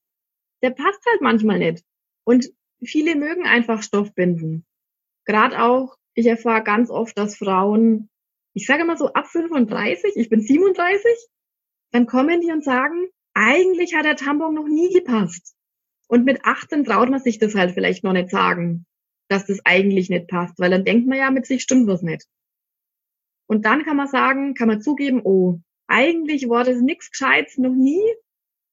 der 0.63 0.71
passt 0.71 1.05
halt 1.07 1.21
manchmal 1.21 1.59
nicht. 1.59 1.83
Und 2.23 2.49
viele 2.83 3.15
mögen 3.15 3.45
einfach 3.45 3.83
Stoffbinden. 3.83 4.65
Gerade 5.25 5.61
auch, 5.61 5.95
ich 6.15 6.25
erfahre 6.25 6.63
ganz 6.63 6.89
oft, 6.89 7.15
dass 7.15 7.37
Frauen, 7.37 8.09
ich 8.55 8.65
sage 8.65 8.81
immer 8.81 8.97
so 8.97 9.13
ab 9.13 9.27
35, 9.27 10.13
ich 10.15 10.29
bin 10.29 10.41
37, 10.41 11.11
dann 11.91 12.07
kommen 12.07 12.41
die 12.41 12.51
und 12.51 12.63
sagen, 12.63 13.05
eigentlich 13.35 13.93
hat 13.93 14.05
der 14.05 14.15
Tampon 14.15 14.55
noch 14.55 14.67
nie 14.67 14.91
gepasst. 14.91 15.53
Und 16.07 16.25
mit 16.25 16.43
18 16.43 16.85
traut 16.85 17.11
man 17.11 17.21
sich 17.21 17.37
das 17.37 17.53
halt 17.53 17.73
vielleicht 17.75 18.03
noch 18.03 18.13
nicht 18.13 18.31
sagen 18.31 18.87
dass 19.29 19.45
das 19.45 19.59
eigentlich 19.63 20.09
nicht 20.09 20.27
passt, 20.27 20.59
weil 20.59 20.71
dann 20.71 20.83
denkt 20.83 21.07
man 21.07 21.17
ja 21.17 21.31
mit 21.31 21.45
sich, 21.45 21.61
stimmt 21.61 21.87
was 21.87 22.01
nicht. 22.01 22.25
Und 23.47 23.65
dann 23.65 23.83
kann 23.83 23.97
man 23.97 24.07
sagen, 24.07 24.53
kann 24.53 24.67
man 24.67 24.81
zugeben, 24.81 25.21
oh, 25.23 25.59
eigentlich 25.87 26.49
war 26.49 26.63
das 26.63 26.81
nichts 26.81 27.11
Gescheites 27.11 27.57
noch 27.57 27.73
nie, 27.73 28.01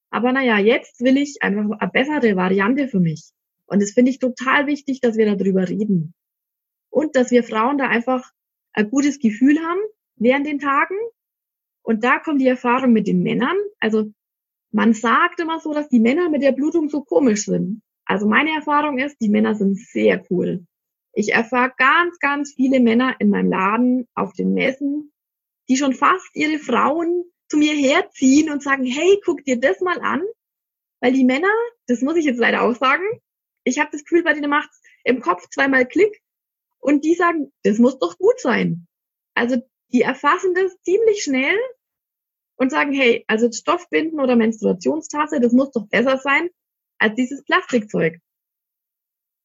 aber 0.09 0.31
naja, 0.31 0.59
jetzt 0.59 1.01
will 1.01 1.17
ich 1.17 1.41
einfach 1.41 1.79
eine 1.79 1.91
bessere 1.91 2.35
Variante 2.35 2.87
für 2.87 2.99
mich. 2.99 3.31
Und 3.65 3.81
das 3.81 3.91
finde 3.91 4.11
ich 4.11 4.19
total 4.19 4.67
wichtig, 4.67 5.01
dass 5.01 5.17
wir 5.17 5.35
darüber 5.35 5.67
reden. 5.67 6.13
Und 6.89 7.15
dass 7.15 7.31
wir 7.31 7.43
Frauen 7.43 7.77
da 7.77 7.87
einfach 7.87 8.31
ein 8.73 8.89
gutes 8.89 9.19
Gefühl 9.19 9.59
haben 9.59 9.81
während 10.15 10.47
den 10.47 10.59
Tagen. 10.59 10.95
Und 11.81 12.03
da 12.03 12.19
kommt 12.19 12.41
die 12.41 12.47
Erfahrung 12.47 12.93
mit 12.93 13.07
den 13.07 13.21
Männern. 13.23 13.57
Also 13.79 14.11
man 14.71 14.93
sagt 14.93 15.39
immer 15.39 15.59
so, 15.59 15.73
dass 15.73 15.89
die 15.89 15.99
Männer 15.99 16.29
mit 16.29 16.41
der 16.41 16.51
Blutung 16.51 16.89
so 16.89 17.01
komisch 17.01 17.45
sind. 17.45 17.81
Also 18.07 18.25
meine 18.25 18.51
Erfahrung 18.51 18.97
ist, 18.99 19.17
die 19.19 19.29
Männer 19.29 19.53
sind 19.55 19.77
sehr 19.77 20.23
cool. 20.29 20.65
Ich 21.11 21.33
erfahre 21.33 21.73
ganz, 21.77 22.17
ganz 22.19 22.53
viele 22.53 22.79
Männer 22.79 23.15
in 23.19 23.29
meinem 23.29 23.49
Laden 23.49 24.07
auf 24.15 24.31
den 24.33 24.53
Messen, 24.53 25.11
die 25.67 25.75
schon 25.75 25.93
fast 25.93 26.29
ihre 26.33 26.57
Frauen 26.57 27.25
zu 27.49 27.57
mir 27.57 27.73
herziehen 27.73 28.49
und 28.49 28.63
sagen, 28.63 28.85
hey, 28.85 29.19
guck 29.25 29.43
dir 29.43 29.59
das 29.59 29.81
mal 29.81 29.99
an. 29.99 30.21
Weil 31.01 31.11
die 31.11 31.25
Männer, 31.25 31.51
das 31.87 32.01
muss 32.01 32.15
ich 32.15 32.25
jetzt 32.25 32.39
leider 32.39 32.61
auch 32.61 32.75
sagen, 32.75 33.03
ich 33.65 33.77
habe 33.77 33.89
das 33.91 34.03
Gefühl, 34.03 34.23
bei 34.23 34.33
denen 34.33 34.49
macht 34.49 34.69
im 35.03 35.19
Kopf 35.19 35.49
zweimal 35.49 35.85
Klick 35.85 36.21
und 36.79 37.03
die 37.03 37.13
sagen, 37.13 37.51
das 37.63 37.77
muss 37.77 37.99
doch 37.99 38.17
gut 38.17 38.39
sein. 38.39 38.87
Also 39.33 39.57
die 39.91 40.01
erfassen 40.01 40.53
das 40.53 40.81
ziemlich 40.81 41.23
schnell 41.23 41.57
und 42.55 42.71
sagen, 42.71 42.93
hey, 42.93 43.25
also 43.27 43.51
Stoffbinden 43.51 44.21
oder 44.21 44.37
Menstruationstasse, 44.37 45.41
das 45.41 45.51
muss 45.51 45.71
doch 45.71 45.87
besser 45.87 46.17
sein 46.17 46.49
als 46.99 47.15
dieses 47.15 47.43
Plastikzeug. 47.43 48.19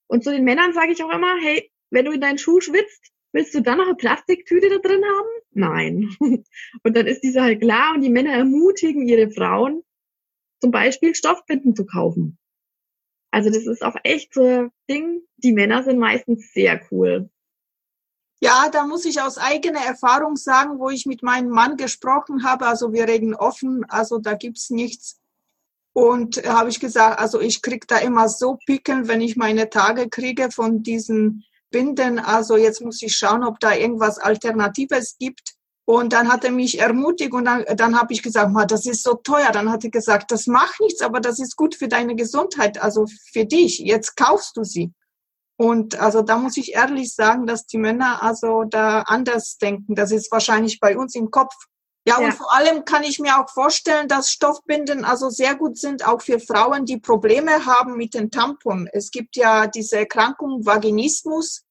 Und 0.08 0.24
zu 0.24 0.30
den 0.30 0.44
Männern 0.44 0.72
sage 0.72 0.92
ich 0.92 1.02
auch 1.02 1.10
immer, 1.10 1.34
hey, 1.40 1.70
wenn 1.90 2.04
du 2.04 2.12
in 2.12 2.20
deinen 2.20 2.38
Schuh 2.38 2.60
schwitzt, 2.60 3.12
willst 3.32 3.54
du 3.54 3.62
dann 3.62 3.78
noch 3.78 3.86
eine 3.86 3.94
Plastiktüte 3.94 4.68
da 4.68 4.78
drin 4.78 5.02
haben? 5.04 5.28
Nein. 5.52 6.16
Und 6.82 6.96
dann 6.96 7.06
ist 7.06 7.20
diese 7.20 7.42
halt 7.42 7.60
klar 7.60 7.94
und 7.94 8.02
die 8.02 8.10
Männer 8.10 8.32
ermutigen 8.32 9.06
ihre 9.06 9.30
Frauen, 9.30 9.82
zum 10.60 10.70
Beispiel 10.70 11.14
Stoffbinden 11.14 11.74
zu 11.74 11.84
kaufen. 11.84 12.38
Also 13.30 13.48
das 13.50 13.66
ist 13.66 13.82
auch 13.82 13.96
echt 14.04 14.34
so 14.34 14.44
ein 14.44 14.70
Ding. 14.88 15.22
Die 15.38 15.52
Männer 15.52 15.82
sind 15.82 15.98
meistens 15.98 16.52
sehr 16.52 16.80
cool. 16.90 17.30
Ja, 18.40 18.68
da 18.70 18.86
muss 18.86 19.04
ich 19.04 19.20
aus 19.20 19.38
eigener 19.38 19.80
Erfahrung 19.80 20.36
sagen, 20.36 20.78
wo 20.78 20.90
ich 20.90 21.06
mit 21.06 21.22
meinem 21.22 21.50
Mann 21.50 21.76
gesprochen 21.76 22.44
habe, 22.44 22.66
also 22.66 22.92
wir 22.92 23.06
reden 23.06 23.34
offen, 23.34 23.84
also 23.88 24.18
da 24.18 24.34
gibt's 24.34 24.68
nichts 24.68 25.21
Und 25.94 26.42
habe 26.46 26.70
ich 26.70 26.80
gesagt, 26.80 27.18
also 27.18 27.40
ich 27.40 27.60
kriege 27.60 27.86
da 27.86 27.98
immer 27.98 28.28
so 28.28 28.58
Pickeln, 28.66 29.08
wenn 29.08 29.20
ich 29.20 29.36
meine 29.36 29.68
Tage 29.68 30.08
kriege 30.08 30.50
von 30.50 30.82
diesen 30.82 31.44
Binden. 31.70 32.18
Also 32.18 32.56
jetzt 32.56 32.80
muss 32.80 33.02
ich 33.02 33.16
schauen, 33.16 33.44
ob 33.44 33.60
da 33.60 33.74
irgendwas 33.74 34.18
Alternatives 34.18 35.16
gibt. 35.18 35.54
Und 35.84 36.12
dann 36.12 36.32
hat 36.32 36.44
er 36.44 36.52
mich 36.52 36.78
ermutigt 36.78 37.32
und 37.32 37.44
dann, 37.44 37.64
dann 37.76 37.98
habe 37.98 38.12
ich 38.12 38.22
gesagt, 38.22 38.52
das 38.70 38.86
ist 38.86 39.02
so 39.02 39.14
teuer. 39.14 39.50
Dann 39.52 39.70
hat 39.70 39.84
er 39.84 39.90
gesagt, 39.90 40.30
das 40.30 40.46
macht 40.46 40.80
nichts, 40.80 41.02
aber 41.02 41.20
das 41.20 41.40
ist 41.40 41.56
gut 41.56 41.74
für 41.74 41.88
deine 41.88 42.14
Gesundheit, 42.14 42.80
also 42.80 43.06
für 43.32 43.44
dich. 43.44 43.80
Jetzt 43.80 44.16
kaufst 44.16 44.56
du 44.56 44.62
sie. 44.62 44.92
Und 45.56 46.00
also 46.00 46.22
da 46.22 46.38
muss 46.38 46.56
ich 46.56 46.74
ehrlich 46.74 47.14
sagen, 47.14 47.46
dass 47.46 47.66
die 47.66 47.78
Männer 47.78 48.22
also 48.22 48.64
da 48.64 49.02
anders 49.02 49.58
denken. 49.58 49.94
Das 49.94 50.12
ist 50.12 50.30
wahrscheinlich 50.32 50.80
bei 50.80 50.96
uns 50.96 51.14
im 51.14 51.30
Kopf. 51.30 51.54
Ja, 52.04 52.20
ja, 52.20 52.26
und 52.26 52.32
vor 52.32 52.52
allem 52.52 52.84
kann 52.84 53.04
ich 53.04 53.20
mir 53.20 53.38
auch 53.38 53.48
vorstellen, 53.48 54.08
dass 54.08 54.30
Stoffbinden 54.30 55.04
also 55.04 55.30
sehr 55.30 55.54
gut 55.54 55.78
sind, 55.78 56.04
auch 56.06 56.20
für 56.20 56.40
Frauen, 56.40 56.84
die 56.84 56.98
Probleme 56.98 57.64
haben 57.64 57.96
mit 57.96 58.14
den 58.14 58.30
Tampon. 58.30 58.88
Es 58.92 59.12
gibt 59.12 59.36
ja 59.36 59.68
diese 59.68 59.98
Erkrankung 59.98 60.66
Vaginismus, 60.66 61.64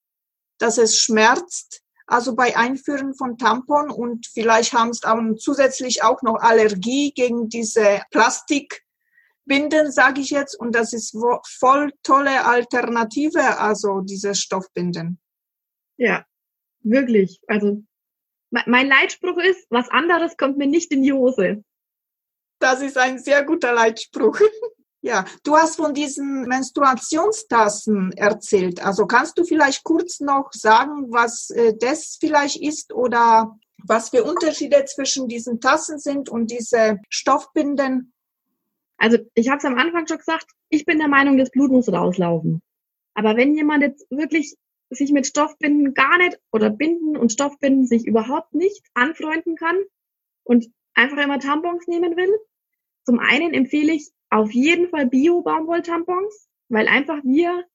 dass 0.58 0.78
es 0.78 0.98
schmerzt, 0.98 1.82
also 2.08 2.34
bei 2.36 2.56
Einführen 2.56 3.14
von 3.14 3.38
Tampon 3.38 3.90
und 3.92 4.26
vielleicht 4.28 4.74
haben 4.74 4.90
es 4.90 5.04
auch 5.04 5.20
zusätzlich 5.38 6.04
auch 6.04 6.22
noch 6.22 6.36
Allergie 6.36 7.12
gegen 7.14 7.50
diese 7.50 8.02
Plastikbinden, 8.12 9.92
sage 9.92 10.22
ich 10.22 10.30
jetzt, 10.30 10.58
und 10.58 10.76
das 10.76 10.94
ist 10.94 11.18
voll 11.60 11.92
tolle 12.04 12.46
Alternative, 12.46 13.58
also 13.60 14.00
diese 14.02 14.34
Stoffbinden. 14.36 15.20
Ja, 15.98 16.26
wirklich. 16.84 17.42
Also 17.48 17.84
mein 18.52 18.88
Leitspruch 18.88 19.38
ist, 19.38 19.66
was 19.70 19.90
anderes 19.90 20.38
kommt 20.38 20.58
mir 20.58 20.68
nicht 20.68 20.92
in 20.92 21.02
die 21.02 21.14
Hose. 21.14 21.64
Das 22.60 22.82
ist 22.82 22.98
ein 22.98 23.18
sehr 23.18 23.44
guter 23.44 23.74
Leitspruch. 23.74 24.40
Ja, 25.04 25.26
du 25.44 25.58
hast 25.58 25.78
von 25.78 25.96
diesen 25.96 26.44
Menstruationstassen 26.44 28.12
erzählt. 28.12 28.86
Also 28.86 29.08
kannst 29.08 29.36
du 29.36 29.44
vielleicht 29.44 29.84
kurz 29.84 30.20
noch 30.20 30.54
sagen, 30.54 31.12
was 31.12 31.50
äh, 31.50 31.74
das 31.76 32.18
vielleicht 32.20 32.62
ist 32.62 32.94
oder 32.94 33.58
was 33.84 34.10
für 34.10 34.24
Unterschiede 34.24 34.86
zwischen 34.86 35.28
diesen 35.28 35.60
Tassen 35.60 35.98
sind 35.98 36.30
und 36.30 36.52
diese 36.52 37.00
Stoffbinden? 37.10 38.14
Also 38.98 39.18
ich 39.34 39.50
habe 39.50 39.58
es 39.58 39.66
am 39.66 39.80
Anfang 39.80 40.06
schon 40.06 40.20
gesagt, 40.20 40.46
ich 40.70 40.86
bin 40.86 41.00
der 41.00 41.08
Meinung, 41.08 41.40
das 41.40 41.50
Blut 41.50 41.72
muss 41.72 41.92
rauslaufen. 41.92 42.62
Aber 43.16 43.36
wenn 43.36 43.56
jemand 43.56 43.82
jetzt 43.82 44.06
wirklich 44.12 44.56
sich 44.92 45.12
mit 45.12 45.26
Stoffbinden 45.26 45.94
gar 45.94 46.18
nicht 46.18 46.40
oder 46.52 46.70
Binden 46.70 47.18
und 47.18 47.32
Stoffbinden 47.32 47.86
sich 47.86 48.06
überhaupt 48.06 48.54
nicht 48.54 48.86
anfreunden 48.94 49.56
kann 49.56 49.78
und 50.44 50.70
einfach 50.94 51.18
immer 51.18 51.40
Tampons 51.40 51.88
nehmen 51.88 52.16
will, 52.18 52.34
zum 53.06 53.20
einen 53.20 53.54
empfehle 53.54 53.94
ich 53.94 54.12
auf 54.30 54.52
jeden 54.52 54.90
Fall 54.90 55.08
Bio-Baumwolltampons, 55.08 56.50
weil 56.70 56.88
einfach 56.88 57.24
wir 57.24 57.66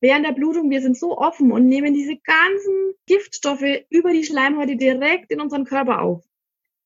während 0.00 0.26
der 0.26 0.32
Blutung, 0.32 0.70
wir 0.70 0.82
sind 0.82 0.96
so 0.96 1.16
offen 1.16 1.50
und 1.52 1.66
nehmen 1.66 1.94
diese 1.94 2.16
ganzen 2.16 2.94
Giftstoffe 3.06 3.64
über 3.88 4.12
die 4.12 4.24
Schleimhäute 4.24 4.76
direkt 4.76 5.30
in 5.30 5.40
unseren 5.40 5.64
Körper 5.64 6.02
auf. 6.02 6.24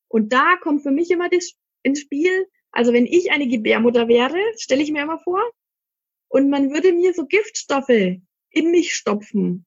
Und 0.08 0.32
da 0.32 0.56
kommt 0.60 0.82
für 0.82 0.90
mich 0.90 1.10
immer 1.10 1.28
das 1.28 1.54
ins 1.82 2.00
Spiel, 2.00 2.46
also 2.70 2.92
wenn 2.92 3.06
ich 3.06 3.32
eine 3.32 3.48
Gebärmutter 3.48 4.08
wäre, 4.08 4.38
stelle 4.56 4.82
ich 4.82 4.92
mir 4.92 5.02
immer 5.02 5.18
vor, 5.18 5.42
und 6.28 6.48
man 6.48 6.70
würde 6.70 6.92
mir 6.92 7.12
so 7.12 7.26
Giftstoffe 7.26 7.88
in 8.50 8.70
mich 8.70 8.94
stopfen, 8.94 9.66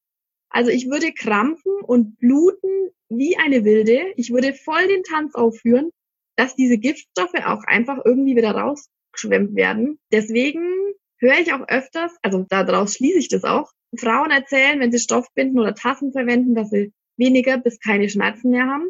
also 0.53 0.69
ich 0.69 0.89
würde 0.89 1.11
krampfen 1.11 1.73
und 1.81 2.17
bluten 2.19 2.91
wie 3.09 3.37
eine 3.37 3.65
Wilde. 3.65 4.13
Ich 4.15 4.31
würde 4.31 4.53
voll 4.53 4.87
den 4.87 5.03
Tanz 5.03 5.33
aufführen, 5.35 5.89
dass 6.35 6.55
diese 6.55 6.77
Giftstoffe 6.77 7.33
auch 7.45 7.63
einfach 7.65 7.99
irgendwie 8.05 8.35
wieder 8.35 8.51
rausgeschwemmt 8.51 9.55
werden. 9.55 9.99
Deswegen 10.11 10.63
höre 11.17 11.39
ich 11.39 11.53
auch 11.53 11.67
öfters, 11.67 12.15
also 12.21 12.45
daraus 12.47 12.95
schließe 12.95 13.17
ich 13.17 13.27
das 13.29 13.43
auch, 13.43 13.71
Frauen 13.97 14.31
erzählen, 14.31 14.79
wenn 14.79 14.91
sie 14.91 14.99
Stoffbinden 14.99 15.59
oder 15.59 15.75
Tassen 15.75 16.11
verwenden, 16.11 16.55
dass 16.55 16.69
sie 16.69 16.93
weniger 17.17 17.57
bis 17.57 17.79
keine 17.79 18.09
Schmerzen 18.09 18.51
mehr 18.51 18.67
haben. 18.67 18.89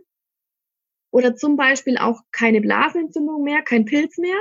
Oder 1.12 1.36
zum 1.36 1.56
Beispiel 1.56 1.97
auch 1.97 2.21
keine 2.32 2.60
Blasenentzündung 2.60 3.43
mehr, 3.43 3.62
kein 3.62 3.86
Pilz 3.86 4.17
mehr. 4.17 4.39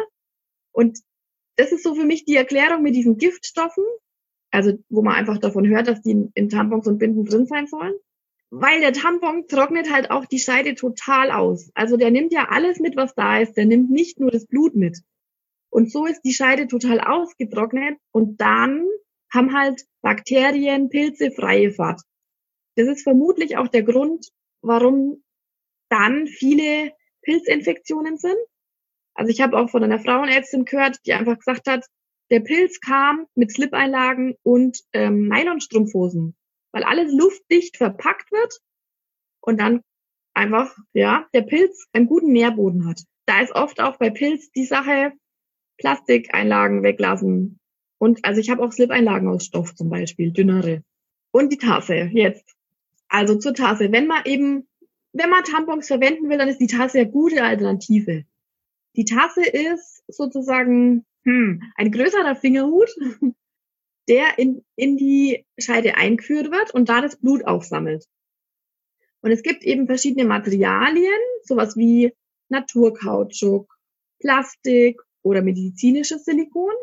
Und 0.73 0.99
das 1.57 1.71
ist 1.71 1.83
so 1.85 1.95
für 1.95 2.05
mich 2.05 2.25
die 2.25 2.37
Erklärung 2.37 2.83
mit 2.83 2.95
diesen 2.95 3.19
Giftstoffen 3.19 3.85
also 4.53 4.73
wo 4.89 5.03
man 5.03 5.15
einfach 5.15 5.39
davon 5.39 5.67
hört, 5.67 5.89
dass 5.89 6.03
die 6.03 6.29
in 6.35 6.49
Tampons 6.49 6.87
und 6.87 6.99
Binden 6.99 7.25
drin 7.25 7.47
sein 7.47 7.67
sollen. 7.67 7.95
Weil 8.51 8.81
der 8.81 8.93
Tampon 8.93 9.49
trocknet 9.49 9.91
halt 9.91 10.11
auch 10.11 10.27
die 10.27 10.39
Scheide 10.39 10.75
total 10.75 11.31
aus. 11.31 11.71
Also 11.75 11.97
der 11.97 12.11
nimmt 12.11 12.33
ja 12.33 12.49
alles 12.51 12.79
mit, 12.79 12.97
was 12.97 13.15
da 13.15 13.39
ist. 13.39 13.57
Der 13.57 13.65
nimmt 13.65 13.91
nicht 13.91 14.21
nur 14.21 14.31
das 14.31 14.47
Blut 14.47 14.77
mit. 14.77 15.01
Und 15.71 15.91
so 15.91 16.05
ist 16.05 16.21
die 16.21 16.35
Scheide 16.35 16.67
total 16.67 17.01
ausgetrocknet 17.01 17.97
und 18.13 18.43
dann 18.43 18.87
haben 19.33 19.55
halt 19.55 19.87
Bakterien, 20.03 20.91
Pilze 20.91 21.31
freie 21.31 21.71
Fahrt. 21.71 22.03
Das 22.77 22.89
ist 22.89 23.03
vermutlich 23.03 23.57
auch 23.57 23.69
der 23.69 23.83
Grund, 23.83 24.29
warum 24.61 25.23
dann 25.89 26.27
viele 26.27 26.93
Pilzinfektionen 27.23 28.19
sind. 28.19 28.37
Also 29.15 29.31
ich 29.31 29.41
habe 29.41 29.57
auch 29.57 29.71
von 29.71 29.83
einer 29.83 29.99
Frauenärztin 29.99 30.67
gehört, 30.67 30.99
die 31.07 31.15
einfach 31.15 31.39
gesagt 31.39 31.67
hat, 31.69 31.87
der 32.33 32.41
Pilz 32.41 32.81
kam 32.81 33.27
mit 33.35 33.53
Slip-Einlagen 33.53 34.37
und 34.43 34.81
ähm, 34.95 35.29
Nylonstrumpfhosen, 35.29 36.35
weil 36.73 36.83
alles 36.83 37.13
luftdicht 37.13 37.77
verpackt 37.77 38.33
wird 38.33 38.59
und 39.41 39.61
dann 39.61 39.83
einfach, 40.33 40.75
ja, 40.95 41.27
der 41.35 41.43
Pilz 41.43 41.87
einen 41.93 42.07
guten 42.07 42.33
Nährboden 42.33 42.89
hat. 42.89 43.03
Da 43.27 43.43
ist 43.43 43.55
oft 43.55 43.81
auch 43.81 43.99
bei 43.99 44.09
Pilz 44.09 44.51
die 44.53 44.65
Sache, 44.65 45.13
Plastikeinlagen 45.77 46.83
weglassen. 46.83 47.61
Und 47.99 48.25
also 48.25 48.41
ich 48.41 48.49
habe 48.49 48.63
auch 48.65 48.73
Slip-Einlagen 48.73 49.29
aus 49.29 49.45
Stoff 49.45 49.75
zum 49.75 49.91
Beispiel, 49.91 50.33
dünnere. 50.33 50.83
Und 51.33 51.53
die 51.53 51.59
Tasse 51.59 52.09
jetzt. 52.15 52.57
Also 53.09 53.37
zur 53.37 53.53
Tasse. 53.53 53.93
Wenn 53.93 54.07
man 54.07 54.25
eben, 54.25 54.67
wenn 55.13 55.29
man 55.29 55.45
Tampons 55.45 55.87
verwenden 55.87 56.31
will, 56.31 56.39
dann 56.39 56.49
ist 56.49 56.63
die 56.63 56.67
Tasse 56.67 57.01
eine 57.01 57.11
gute 57.11 57.43
Alternative. 57.45 58.25
Die 58.97 59.05
Tasse 59.05 59.45
ist 59.45 60.03
sozusagen 60.09 61.05
hm, 61.25 61.63
ein 61.77 61.93
größerer 61.93 62.35
Fingerhut, 62.35 62.91
der 64.09 64.39
in, 64.39 64.65
in 64.77 64.97
die 64.97 65.47
Scheide 65.59 65.97
eingeführt 65.97 66.51
wird 66.51 66.75
und 66.75 66.89
da 66.89 67.01
das 67.01 67.17
Blut 67.17 67.45
aufsammelt. 67.45 68.07
Und 69.21 69.31
es 69.31 69.43
gibt 69.43 69.63
eben 69.63 69.87
verschiedene 69.87 70.27
Materialien, 70.27 71.21
sowas 71.45 71.77
wie 71.77 72.13
Naturkautschuk, 72.49 73.73
Plastik 74.19 75.01
oder 75.23 75.43
medizinisches 75.43 76.25
Silikon. 76.25 76.75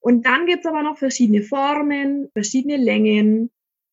Und 0.00 0.24
dann 0.24 0.46
gibt's 0.46 0.66
aber 0.66 0.82
noch 0.82 0.98
verschiedene 0.98 1.42
Formen, 1.42 2.30
verschiedene 2.32 2.76
Längen, 2.78 3.50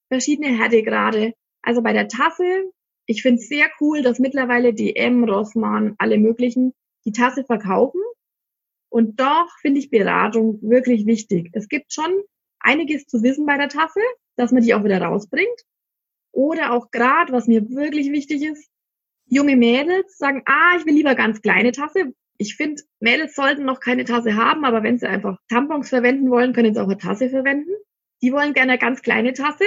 verschiedene 0.08 0.58
Härtegrade. 0.58 1.34
Also 1.62 1.82
bei 1.82 1.92
der 1.92 2.08
Tasse, 2.08 2.72
ich 3.06 3.22
finde 3.22 3.42
es 3.42 3.50
sehr 3.50 3.68
cool, 3.82 4.02
dass 4.02 4.20
mittlerweile 4.20 4.74
DM, 4.74 5.26
Rossmann, 5.26 5.96
alle 5.98 6.18
möglichen 6.18 6.74
die 7.06 7.12
Tasse 7.12 7.44
verkaufen 7.44 8.00
und 8.94 9.20
doch 9.20 9.50
finde 9.60 9.80
ich 9.80 9.90
Beratung 9.90 10.60
wirklich 10.62 11.08
wichtig. 11.08 11.50
Es 11.54 11.68
gibt 11.68 11.92
schon 11.92 12.12
einiges 12.60 13.08
zu 13.08 13.24
wissen 13.24 13.48
bei 13.48 13.58
der 13.58 13.68
Tasse, 13.68 14.00
dass 14.36 14.52
man 14.52 14.62
die 14.62 14.76
auch 14.76 14.84
wieder 14.84 15.02
rausbringt. 15.02 15.66
Oder 16.32 16.74
auch 16.74 16.92
gerade, 16.92 17.34
was 17.34 17.48
mir 17.48 17.68
wirklich 17.72 18.12
wichtig 18.12 18.44
ist, 18.44 18.70
junge 19.26 19.56
Mädels 19.56 20.16
sagen, 20.20 20.44
ah, 20.46 20.78
ich 20.78 20.86
will 20.86 20.94
lieber 20.94 21.16
ganz 21.16 21.42
kleine 21.42 21.72
Tasse. 21.72 22.14
Ich 22.38 22.56
finde, 22.56 22.84
Mädels 23.00 23.34
sollten 23.34 23.66
noch 23.66 23.80
keine 23.80 24.04
Tasse 24.04 24.36
haben, 24.36 24.64
aber 24.64 24.84
wenn 24.84 25.00
sie 25.00 25.08
einfach 25.08 25.40
Tampons 25.50 25.90
verwenden 25.90 26.30
wollen, 26.30 26.54
können 26.54 26.76
sie 26.76 26.80
auch 26.80 26.86
eine 26.86 27.00
Tasse 27.00 27.32
verwenden. 27.32 27.72
Die 28.22 28.32
wollen 28.32 28.54
gerne 28.54 28.74
eine 28.74 28.80
ganz 28.80 29.02
kleine 29.02 29.34
Tasse. 29.34 29.66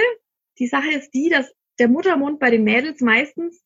Die 0.57 0.67
Sache 0.67 0.91
ist 0.91 1.13
die, 1.13 1.27
dass 1.27 1.53
der 1.79 1.89
Muttermund 1.89 2.39
bei 2.39 2.49
den 2.49 2.63
Mädels 2.63 3.01
meistens 3.01 3.61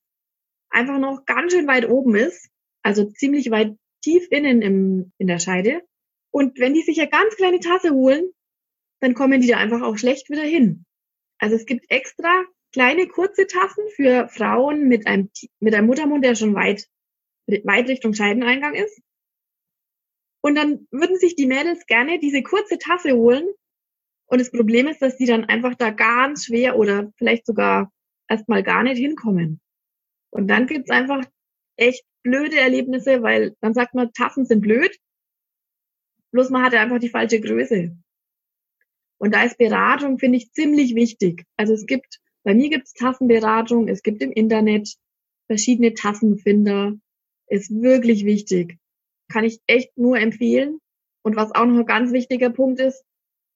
einfach 0.71 0.97
noch 0.97 1.27
ganz 1.27 1.53
schön 1.53 1.67
weit 1.67 1.87
oben 1.87 2.15
ist, 2.15 2.49
also 2.81 3.05
ziemlich 3.11 3.51
weit 3.51 3.77
tief 4.01 4.27
innen 4.31 4.61
im, 4.61 5.11
in 5.17 5.27
der 5.27 5.39
Scheide. 5.39 5.81
Und 6.31 6.59
wenn 6.59 6.73
die 6.73 6.81
sich 6.81 6.99
eine 6.99 7.09
ganz 7.09 7.35
kleine 7.35 7.59
Tasse 7.59 7.91
holen, 7.91 8.31
dann 9.01 9.13
kommen 9.13 9.41
die 9.41 9.47
da 9.47 9.57
einfach 9.57 9.81
auch 9.81 9.97
schlecht 9.97 10.29
wieder 10.29 10.43
hin. 10.43 10.85
Also 11.39 11.55
es 11.55 11.65
gibt 11.65 11.89
extra 11.89 12.45
kleine 12.71 13.07
kurze 13.07 13.47
Tassen 13.47 13.83
für 13.95 14.29
Frauen 14.29 14.87
mit 14.87 15.07
einem, 15.07 15.29
mit 15.59 15.75
einem 15.75 15.87
Muttermund, 15.87 16.23
der 16.23 16.35
schon 16.35 16.55
weit, 16.55 16.87
weit 17.47 17.87
Richtung 17.89 18.13
Scheideneingang 18.13 18.75
ist. 18.75 19.01
Und 20.41 20.55
dann 20.55 20.87
würden 20.91 21.17
sich 21.17 21.35
die 21.35 21.45
Mädels 21.45 21.85
gerne 21.85 22.19
diese 22.19 22.41
kurze 22.43 22.77
Tasse 22.77 23.13
holen. 23.13 23.47
Und 24.27 24.39
das 24.39 24.51
Problem 24.51 24.87
ist, 24.87 25.01
dass 25.01 25.17
die 25.17 25.25
dann 25.25 25.45
einfach 25.45 25.75
da 25.75 25.91
ganz 25.91 26.45
schwer 26.45 26.77
oder 26.77 27.11
vielleicht 27.17 27.45
sogar 27.45 27.91
erstmal 28.27 28.63
gar 28.63 28.83
nicht 28.83 28.97
hinkommen. 28.97 29.59
Und 30.31 30.47
dann 30.47 30.67
gibt's 30.67 30.89
einfach 30.89 31.25
echt 31.81 32.05
blöde 32.23 32.57
Erlebnisse, 32.57 33.23
weil 33.23 33.55
dann 33.59 33.73
sagt 33.73 33.95
man, 33.95 34.13
Tassen 34.13 34.45
sind 34.45 34.61
blöd. 34.61 34.95
Bloß 36.31 36.49
man 36.49 36.63
hatte 36.63 36.79
einfach 36.79 36.99
die 36.99 37.09
falsche 37.09 37.41
Größe. 37.41 37.97
Und 39.17 39.33
da 39.33 39.43
ist 39.43 39.57
Beratung, 39.57 40.17
finde 40.17 40.37
ich, 40.37 40.51
ziemlich 40.51 40.95
wichtig. 40.95 41.43
Also 41.57 41.73
es 41.73 41.85
gibt, 41.85 42.19
bei 42.43 42.53
mir 42.53 42.69
gibt 42.69 42.87
es 42.87 42.93
Tassenberatung, 42.93 43.87
es 43.87 44.03
gibt 44.03 44.21
im 44.21 44.31
Internet 44.31 44.95
verschiedene 45.47 45.93
Tassenfinder. 45.93 46.93
Ist 47.47 47.69
wirklich 47.71 48.25
wichtig. 48.25 48.77
Kann 49.31 49.43
ich 49.43 49.59
echt 49.67 49.97
nur 49.97 50.17
empfehlen. 50.17 50.79
Und 51.23 51.35
was 51.35 51.53
auch 51.53 51.65
noch 51.65 51.79
ein 51.79 51.85
ganz 51.85 52.13
wichtiger 52.13 52.49
Punkt 52.49 52.79
ist, 52.79 53.03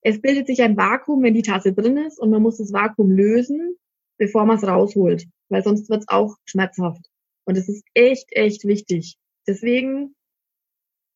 es 0.02 0.22
bildet 0.22 0.48
sich 0.48 0.62
ein 0.62 0.78
Vakuum, 0.78 1.24
wenn 1.24 1.34
die 1.34 1.42
Tasse 1.42 1.74
drin 1.74 1.98
ist 1.98 2.20
und 2.20 2.30
man 2.30 2.42
muss 2.42 2.58
das 2.58 2.74
Vakuum 2.74 3.10
lösen, 3.12 3.76
bevor 4.18 4.46
man 4.46 4.58
es 4.58 4.64
rausholt, 4.64 5.26
weil 5.50 5.64
sonst 5.64 5.90
wird 5.90 6.02
es 6.02 6.08
auch 6.10 6.36
schmerzhaft. 6.46 7.10
Und 7.46 7.58
es 7.58 7.70
ist 7.70 7.86
echt, 7.94 8.28
echt 8.32 8.66
wichtig. 8.66 9.18
Deswegen 9.48 10.16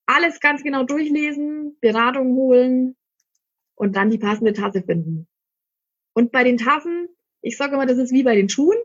alles 0.05 0.39
ganz 0.39 0.63
genau 0.63 0.83
durchlesen, 0.83 1.77
Beratung 1.81 2.35
holen 2.35 2.95
und 3.75 3.95
dann 3.95 4.09
die 4.09 4.17
passende 4.17 4.53
Tasse 4.53 4.81
finden. 4.81 5.27
Und 6.13 6.31
bei 6.31 6.43
den 6.43 6.57
Tassen, 6.57 7.09
ich 7.41 7.57
sage 7.57 7.75
immer, 7.75 7.85
das 7.85 7.97
ist 7.97 8.11
wie 8.11 8.23
bei 8.23 8.35
den 8.35 8.49
Schuhen. 8.49 8.77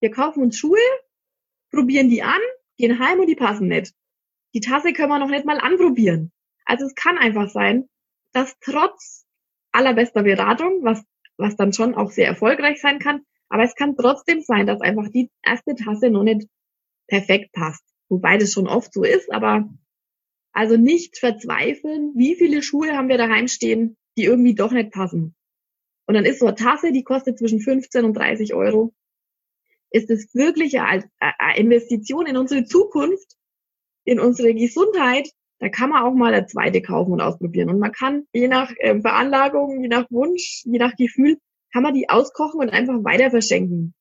Wir 0.00 0.10
kaufen 0.10 0.42
uns 0.42 0.56
Schuhe, 0.56 0.78
probieren 1.70 2.08
die 2.08 2.22
an, 2.22 2.40
gehen 2.76 2.98
heim 2.98 3.20
und 3.20 3.26
die 3.26 3.36
passen 3.36 3.68
nicht. 3.68 3.94
Die 4.54 4.60
Tasse 4.60 4.92
können 4.92 5.10
wir 5.10 5.18
noch 5.18 5.28
nicht 5.28 5.44
mal 5.44 5.58
anprobieren. 5.58 6.32
Also 6.64 6.86
es 6.86 6.94
kann 6.94 7.18
einfach 7.18 7.50
sein, 7.50 7.88
dass 8.32 8.56
trotz 8.60 9.26
allerbester 9.72 10.22
Beratung, 10.22 10.82
was, 10.82 11.02
was 11.36 11.56
dann 11.56 11.72
schon 11.72 11.94
auch 11.94 12.10
sehr 12.10 12.26
erfolgreich 12.26 12.80
sein 12.80 12.98
kann, 12.98 13.22
aber 13.48 13.64
es 13.64 13.74
kann 13.74 13.96
trotzdem 13.96 14.40
sein, 14.40 14.66
dass 14.66 14.80
einfach 14.80 15.08
die 15.08 15.30
erste 15.44 15.74
Tasse 15.74 16.10
noch 16.10 16.22
nicht 16.22 16.48
perfekt 17.10 17.52
passt. 17.52 17.84
Wobei 18.08 18.38
das 18.38 18.52
schon 18.52 18.66
oft 18.66 18.92
so 18.92 19.04
ist, 19.04 19.30
aber 19.32 19.68
also 20.52 20.76
nicht 20.76 21.18
verzweifeln, 21.18 22.12
wie 22.16 22.34
viele 22.34 22.62
Schuhe 22.62 22.96
haben 22.96 23.08
wir 23.08 23.18
daheim 23.18 23.46
stehen, 23.46 23.96
die 24.16 24.24
irgendwie 24.24 24.54
doch 24.54 24.72
nicht 24.72 24.90
passen. 24.90 25.34
Und 26.06 26.14
dann 26.14 26.24
ist 26.24 26.40
so 26.40 26.46
eine 26.46 26.56
Tasse, 26.56 26.90
die 26.90 27.04
kostet 27.04 27.38
zwischen 27.38 27.60
15 27.60 28.04
und 28.04 28.14
30 28.14 28.54
Euro. 28.54 28.92
Ist 29.90 30.10
es 30.10 30.34
wirklich 30.34 30.80
eine 30.80 31.04
Investition 31.56 32.26
in 32.26 32.36
unsere 32.36 32.64
Zukunft, 32.64 33.36
in 34.04 34.18
unsere 34.18 34.54
Gesundheit, 34.54 35.30
da 35.60 35.68
kann 35.68 35.90
man 35.90 36.02
auch 36.02 36.14
mal 36.14 36.32
eine 36.32 36.46
zweite 36.46 36.80
kaufen 36.80 37.12
und 37.12 37.20
ausprobieren. 37.20 37.68
Und 37.68 37.78
man 37.78 37.92
kann 37.92 38.26
je 38.32 38.48
nach 38.48 38.72
äh, 38.78 38.98
Veranlagung, 39.00 39.82
je 39.82 39.88
nach 39.88 40.10
Wunsch, 40.10 40.62
je 40.64 40.78
nach 40.78 40.96
Gefühl, 40.96 41.38
kann 41.72 41.82
man 41.82 41.94
die 41.94 42.08
auskochen 42.08 42.60
und 42.60 42.70
einfach 42.70 43.04
weiter 43.04 43.30
verschenken. 43.30 43.94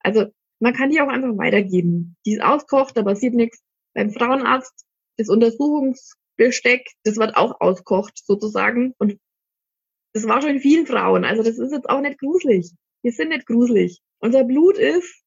Also 0.00 0.26
man 0.62 0.74
kann 0.74 0.90
die 0.90 1.00
auch 1.00 1.08
einfach 1.08 1.36
weitergeben. 1.36 2.16
Die 2.24 2.34
ist 2.34 2.42
auskocht, 2.42 2.96
da 2.96 3.02
passiert 3.02 3.34
nichts. 3.34 3.62
Beim 3.94 4.12
Frauenarzt, 4.12 4.86
das 5.16 5.28
Untersuchungsbesteck, 5.28 6.88
das 7.04 7.16
wird 7.16 7.36
auch 7.36 7.60
auskocht 7.60 8.24
sozusagen. 8.24 8.94
Und 8.98 9.18
das 10.14 10.26
war 10.26 10.40
schon 10.40 10.52
in 10.52 10.60
vielen 10.60 10.86
Frauen. 10.86 11.24
Also 11.24 11.42
das 11.42 11.58
ist 11.58 11.72
jetzt 11.72 11.88
auch 11.90 12.00
nicht 12.00 12.18
gruselig. 12.18 12.72
Wir 13.02 13.12
sind 13.12 13.30
nicht 13.30 13.46
gruselig. 13.46 14.00
Unser 14.20 14.44
Blut 14.44 14.78
ist 14.78 15.22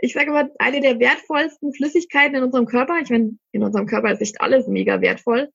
ich 0.00 0.12
sage 0.12 0.32
mal, 0.32 0.52
eine 0.58 0.80
der 0.80 0.98
wertvollsten 0.98 1.72
Flüssigkeiten 1.72 2.36
in 2.36 2.42
unserem 2.42 2.66
Körper. 2.66 2.98
Ich 3.00 3.08
meine, 3.08 3.38
in 3.52 3.62
unserem 3.62 3.86
Körper 3.86 4.12
ist 4.12 4.20
nicht 4.20 4.40
alles 4.40 4.66
mega 4.66 5.00
wertvoll, 5.00 5.50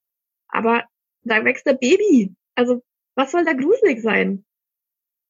aber 0.48 0.86
da 1.24 1.44
wächst 1.46 1.68
der 1.68 1.74
Baby. 1.74 2.34
Also, 2.56 2.82
was 3.16 3.32
soll 3.32 3.46
da 3.46 3.54
gruselig 3.54 4.02
sein? 4.02 4.46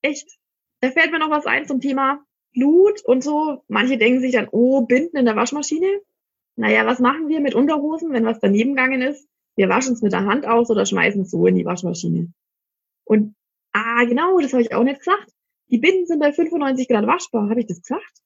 Echt. 0.02 0.38
Da 0.82 0.92
fällt 0.92 1.12
mir 1.12 1.20
noch 1.20 1.32
was 1.32 1.46
ein 1.46 1.68
zum 1.68 1.82
Thema 1.82 2.24
Blut 2.54 3.04
und 3.06 3.24
so. 3.24 3.64
Manche 3.68 3.98
denken 3.98 4.22
sich 4.22 4.34
dann, 4.34 4.48
oh, 4.52 4.82
Binden 4.82 5.18
in 5.18 5.26
der 5.26 5.36
Waschmaschine. 5.36 6.02
Naja, 6.56 6.86
was 6.86 7.00
machen 7.00 7.30
wir 7.30 7.40
mit 7.40 7.56
Unterhosen, 7.56 8.12
wenn 8.12 8.26
was 8.26 8.40
daneben 8.40 8.76
gegangen 8.76 9.02
ist? 9.02 9.28
Wir 9.56 9.70
waschen 9.70 9.94
es 9.94 10.02
mit 10.02 10.14
der 10.14 10.26
Hand 10.26 10.46
aus 10.46 10.70
oder 10.70 10.86
schmeißen 10.86 11.22
es 11.22 11.32
so 11.32 11.46
in 11.46 11.56
die 11.56 11.66
Waschmaschine. 11.66 12.32
Und, 13.06 13.36
ah, 13.72 14.04
genau, 14.06 14.40
das 14.40 14.54
habe 14.54 14.62
ich 14.62 14.74
auch 14.74 14.84
nicht 14.84 15.00
gesagt. 15.00 15.32
Die 15.70 15.78
Binden 15.78 16.06
sind 16.06 16.20
bei 16.20 16.32
95 16.32 16.88
Grad 16.88 17.08
waschbar. 17.08 17.50
Habe 17.50 17.60
ich 17.60 17.68
das 17.68 17.82
gesagt? 17.82 18.22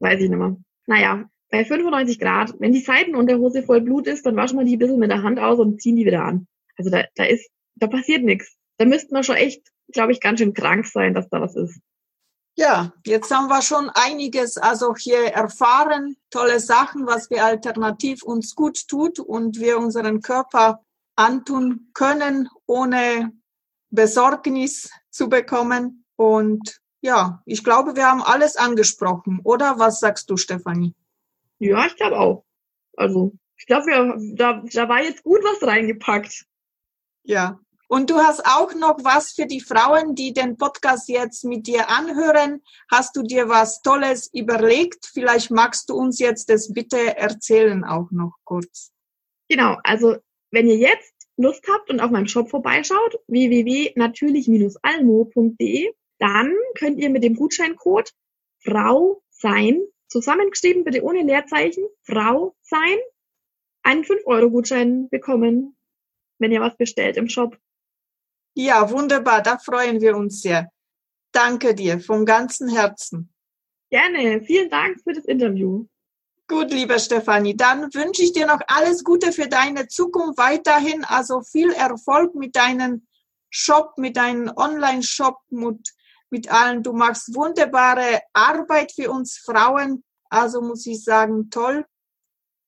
Weiß 0.00 0.20
ich 0.20 0.28
nicht 0.28 0.38
mehr. 0.38 0.56
Naja, 0.86 1.28
bei 1.50 1.64
95 1.64 2.18
Grad, 2.18 2.54
wenn 2.58 2.72
die 2.72 2.80
Seitenunterhose 2.80 3.62
voll 3.62 3.80
Blut 3.80 4.06
ist, 4.06 4.26
dann 4.26 4.36
waschen 4.36 4.58
wir 4.58 4.64
die 4.64 4.76
ein 4.76 4.78
bisschen 4.78 4.98
mit 4.98 5.10
der 5.10 5.22
Hand 5.22 5.38
aus 5.38 5.58
und 5.58 5.80
ziehen 5.80 5.96
die 5.96 6.04
wieder 6.04 6.24
an. 6.24 6.46
Also 6.76 6.90
da, 6.90 7.04
da 7.14 7.24
ist, 7.24 7.50
da 7.76 7.86
passiert 7.86 8.22
nichts. 8.22 8.56
Da 8.76 8.84
müssten 8.84 9.14
wir 9.14 9.22
schon 9.22 9.36
echt, 9.36 9.62
glaube 9.92 10.12
ich, 10.12 10.20
ganz 10.20 10.40
schön 10.40 10.54
krank 10.54 10.86
sein, 10.86 11.14
dass 11.14 11.28
da 11.28 11.40
was 11.40 11.56
ist. 11.56 11.80
Ja, 12.58 12.92
jetzt 13.06 13.30
haben 13.30 13.46
wir 13.46 13.62
schon 13.62 13.88
einiges 13.90 14.58
also 14.58 14.92
hier 14.96 15.28
erfahren, 15.28 16.16
tolle 16.28 16.58
Sachen, 16.58 17.06
was 17.06 17.30
wir 17.30 17.44
alternativ 17.44 18.24
uns 18.24 18.56
gut 18.56 18.88
tut 18.88 19.20
und 19.20 19.60
wir 19.60 19.78
unseren 19.78 20.22
Körper 20.22 20.84
antun 21.14 21.90
können, 21.94 22.48
ohne 22.66 23.32
Besorgnis 23.90 24.90
zu 25.08 25.28
bekommen. 25.28 26.04
Und 26.16 26.80
ja, 27.00 27.40
ich 27.46 27.62
glaube, 27.62 27.94
wir 27.94 28.10
haben 28.10 28.22
alles 28.22 28.56
angesprochen, 28.56 29.38
oder? 29.44 29.78
Was 29.78 30.00
sagst 30.00 30.28
du, 30.28 30.36
Stefanie? 30.36 30.96
Ja, 31.60 31.86
ich 31.86 31.94
glaube 31.94 32.18
auch. 32.18 32.44
Also, 32.96 33.34
ich 33.56 33.66
glaube, 33.66 33.86
da, 34.34 34.64
da 34.72 34.88
war 34.88 35.00
jetzt 35.00 35.22
gut 35.22 35.44
was 35.44 35.64
reingepackt. 35.64 36.44
Ja. 37.22 37.60
Und 37.90 38.10
du 38.10 38.18
hast 38.18 38.44
auch 38.44 38.74
noch 38.74 38.98
was 39.02 39.32
für 39.32 39.46
die 39.46 39.62
Frauen, 39.62 40.14
die 40.14 40.34
den 40.34 40.58
Podcast 40.58 41.08
jetzt 41.08 41.44
mit 41.44 41.66
dir 41.66 41.88
anhören. 41.88 42.62
Hast 42.90 43.16
du 43.16 43.22
dir 43.22 43.48
was 43.48 43.80
Tolles 43.80 44.28
überlegt? 44.34 45.06
Vielleicht 45.06 45.50
magst 45.50 45.88
du 45.88 45.94
uns 45.94 46.18
jetzt 46.18 46.50
das 46.50 46.70
bitte 46.72 47.16
erzählen 47.16 47.84
auch 47.84 48.10
noch 48.10 48.34
kurz. 48.44 48.92
Genau. 49.48 49.78
Also, 49.84 50.16
wenn 50.50 50.68
ihr 50.68 50.76
jetzt 50.76 51.14
Lust 51.38 51.64
habt 51.72 51.88
und 51.88 52.00
auf 52.00 52.10
meinem 52.10 52.26
Shop 52.26 52.50
vorbeischaut, 52.50 53.20
www.natürlich-almo.de, 53.26 55.90
dann 56.18 56.54
könnt 56.76 56.98
ihr 56.98 57.08
mit 57.08 57.24
dem 57.24 57.36
Gutscheincode 57.36 58.12
Frau 58.60 59.22
sein, 59.30 59.80
zusammengeschrieben, 60.08 60.84
bitte 60.84 61.02
ohne 61.02 61.22
Leerzeichen, 61.22 61.86
Frau 62.02 62.54
sein, 62.62 62.98
einen 63.82 64.04
5-Euro-Gutschein 64.04 65.08
bekommen, 65.08 65.76
wenn 66.38 66.52
ihr 66.52 66.60
was 66.60 66.76
bestellt 66.76 67.16
im 67.16 67.28
Shop. 67.28 67.58
Ja, 68.58 68.90
wunderbar, 68.90 69.40
da 69.40 69.56
freuen 69.56 70.00
wir 70.00 70.16
uns 70.16 70.42
sehr. 70.42 70.68
Danke 71.30 71.76
dir 71.76 72.00
vom 72.00 72.24
ganzen 72.24 72.68
Herzen. 72.68 73.32
Gerne, 73.88 74.42
vielen 74.42 74.68
Dank 74.68 75.00
für 75.00 75.12
das 75.12 75.26
Interview. 75.26 75.86
Gut, 76.48 76.72
lieber 76.72 76.98
Stefanie, 76.98 77.56
dann 77.56 77.82
wünsche 77.94 78.22
ich 78.22 78.32
dir 78.32 78.48
noch 78.48 78.58
alles 78.66 79.04
Gute 79.04 79.30
für 79.30 79.46
deine 79.46 79.86
Zukunft 79.86 80.38
weiterhin. 80.38 81.04
Also 81.04 81.42
viel 81.42 81.70
Erfolg 81.70 82.34
mit 82.34 82.56
deinem 82.56 83.06
Shop, 83.48 83.96
mit 83.96 84.16
deinem 84.16 84.50
Online-Shop, 84.56 85.36
mit 85.50 85.94
mit 86.30 86.50
allen. 86.50 86.82
Du 86.82 86.92
machst 86.92 87.34
wunderbare 87.34 88.20
Arbeit 88.32 88.92
für 88.92 89.10
uns 89.10 89.38
Frauen. 89.38 90.02
Also 90.30 90.60
muss 90.60 90.84
ich 90.86 91.04
sagen, 91.04 91.48
toll. 91.50 91.86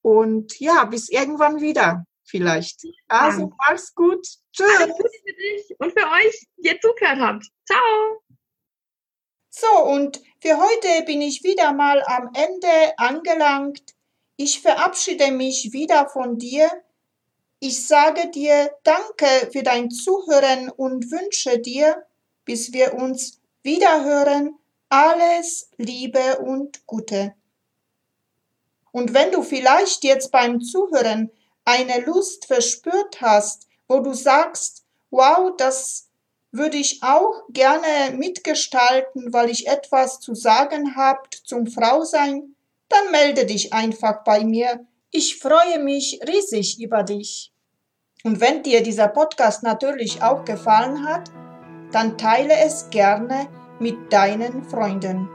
Und 0.02 0.58
ja, 0.60 0.84
bis 0.84 1.08
irgendwann 1.08 1.60
wieder 1.60 2.06
vielleicht. 2.30 2.82
Also 3.08 3.42
ja. 3.42 3.50
mach's 3.58 3.94
gut. 3.94 4.26
Tschüss. 4.52 4.66
Alles 4.78 4.96
Gute 4.96 5.10
für 5.24 5.34
dich 5.34 5.76
und 5.78 5.92
für 5.92 6.06
euch, 6.06 6.46
die 6.56 6.68
ihr 6.68 6.80
zugehört 6.80 7.18
habt. 7.18 7.46
Ciao. 7.66 8.22
So, 9.50 9.84
und 9.84 10.22
für 10.40 10.56
heute 10.56 11.04
bin 11.06 11.20
ich 11.20 11.42
wieder 11.42 11.72
mal 11.72 12.02
am 12.06 12.30
Ende 12.34 12.98
angelangt. 12.98 13.94
Ich 14.36 14.60
verabschiede 14.60 15.32
mich 15.32 15.72
wieder 15.72 16.08
von 16.08 16.38
dir. 16.38 16.70
Ich 17.58 17.86
sage 17.86 18.30
dir 18.30 18.70
Danke 18.84 19.50
für 19.52 19.62
dein 19.62 19.90
Zuhören 19.90 20.70
und 20.70 21.10
wünsche 21.10 21.58
dir, 21.58 22.06
bis 22.44 22.72
wir 22.72 22.94
uns 22.94 23.40
Wiederhören, 23.62 24.58
alles 24.88 25.68
Liebe 25.76 26.38
und 26.38 26.86
Gute. 26.86 27.34
Und 28.92 29.12
wenn 29.14 29.30
du 29.30 29.42
vielleicht 29.42 30.04
jetzt 30.04 30.30
beim 30.30 30.60
Zuhören 30.60 31.30
eine 31.70 32.00
Lust 32.00 32.46
verspürt 32.46 33.20
hast, 33.20 33.68
wo 33.86 34.00
du 34.00 34.12
sagst, 34.12 34.84
wow, 35.10 35.52
das 35.56 36.08
würde 36.52 36.76
ich 36.76 37.02
auch 37.02 37.44
gerne 37.50 38.16
mitgestalten, 38.16 39.32
weil 39.32 39.50
ich 39.50 39.68
etwas 39.68 40.18
zu 40.18 40.34
sagen 40.34 40.96
habt 40.96 41.34
zum 41.34 41.68
Frausein, 41.68 42.56
dann 42.88 43.10
melde 43.12 43.46
dich 43.46 43.72
einfach 43.72 44.24
bei 44.24 44.44
mir. 44.44 44.84
Ich 45.12 45.38
freue 45.38 45.78
mich 45.78 46.20
riesig 46.26 46.80
über 46.80 47.04
dich. 47.04 47.52
Und 48.24 48.40
wenn 48.40 48.64
dir 48.64 48.82
dieser 48.82 49.08
Podcast 49.08 49.62
natürlich 49.62 50.22
auch 50.22 50.44
gefallen 50.44 51.06
hat, 51.06 51.30
dann 51.92 52.18
teile 52.18 52.54
es 52.64 52.90
gerne 52.90 53.48
mit 53.78 54.12
deinen 54.12 54.64
Freunden. 54.64 55.28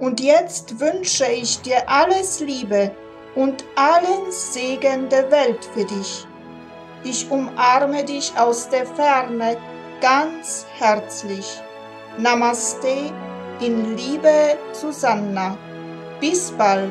Und 0.00 0.20
jetzt 0.20 0.80
wünsche 0.80 1.26
ich 1.26 1.60
dir 1.60 1.88
alles 1.88 2.40
Liebe 2.40 2.92
und 3.38 3.64
allen 3.76 4.32
Segen 4.32 5.08
der 5.08 5.30
Welt 5.30 5.64
für 5.72 5.84
dich. 5.84 6.26
Ich 7.04 7.30
umarme 7.30 8.02
dich 8.04 8.32
aus 8.36 8.68
der 8.68 8.84
Ferne 8.84 9.56
ganz 10.00 10.66
herzlich. 10.76 11.62
Namaste 12.18 13.12
in 13.60 13.96
Liebe 13.96 14.58
Susanna. 14.72 15.56
Bis 16.18 16.50
bald. 16.50 16.90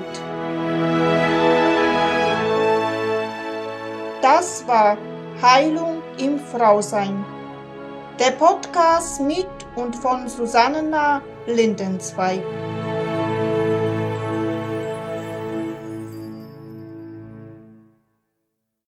Das 4.22 4.66
war 4.66 4.98
Heilung 5.42 6.02
im 6.18 6.40
Frausein 6.40 7.26
der 8.20 8.32
Podcast 8.32 9.22
mit 9.22 9.48
und 9.76 9.96
von 9.96 10.28
Susanna 10.28 11.22
Lindenzweig. 11.46 12.42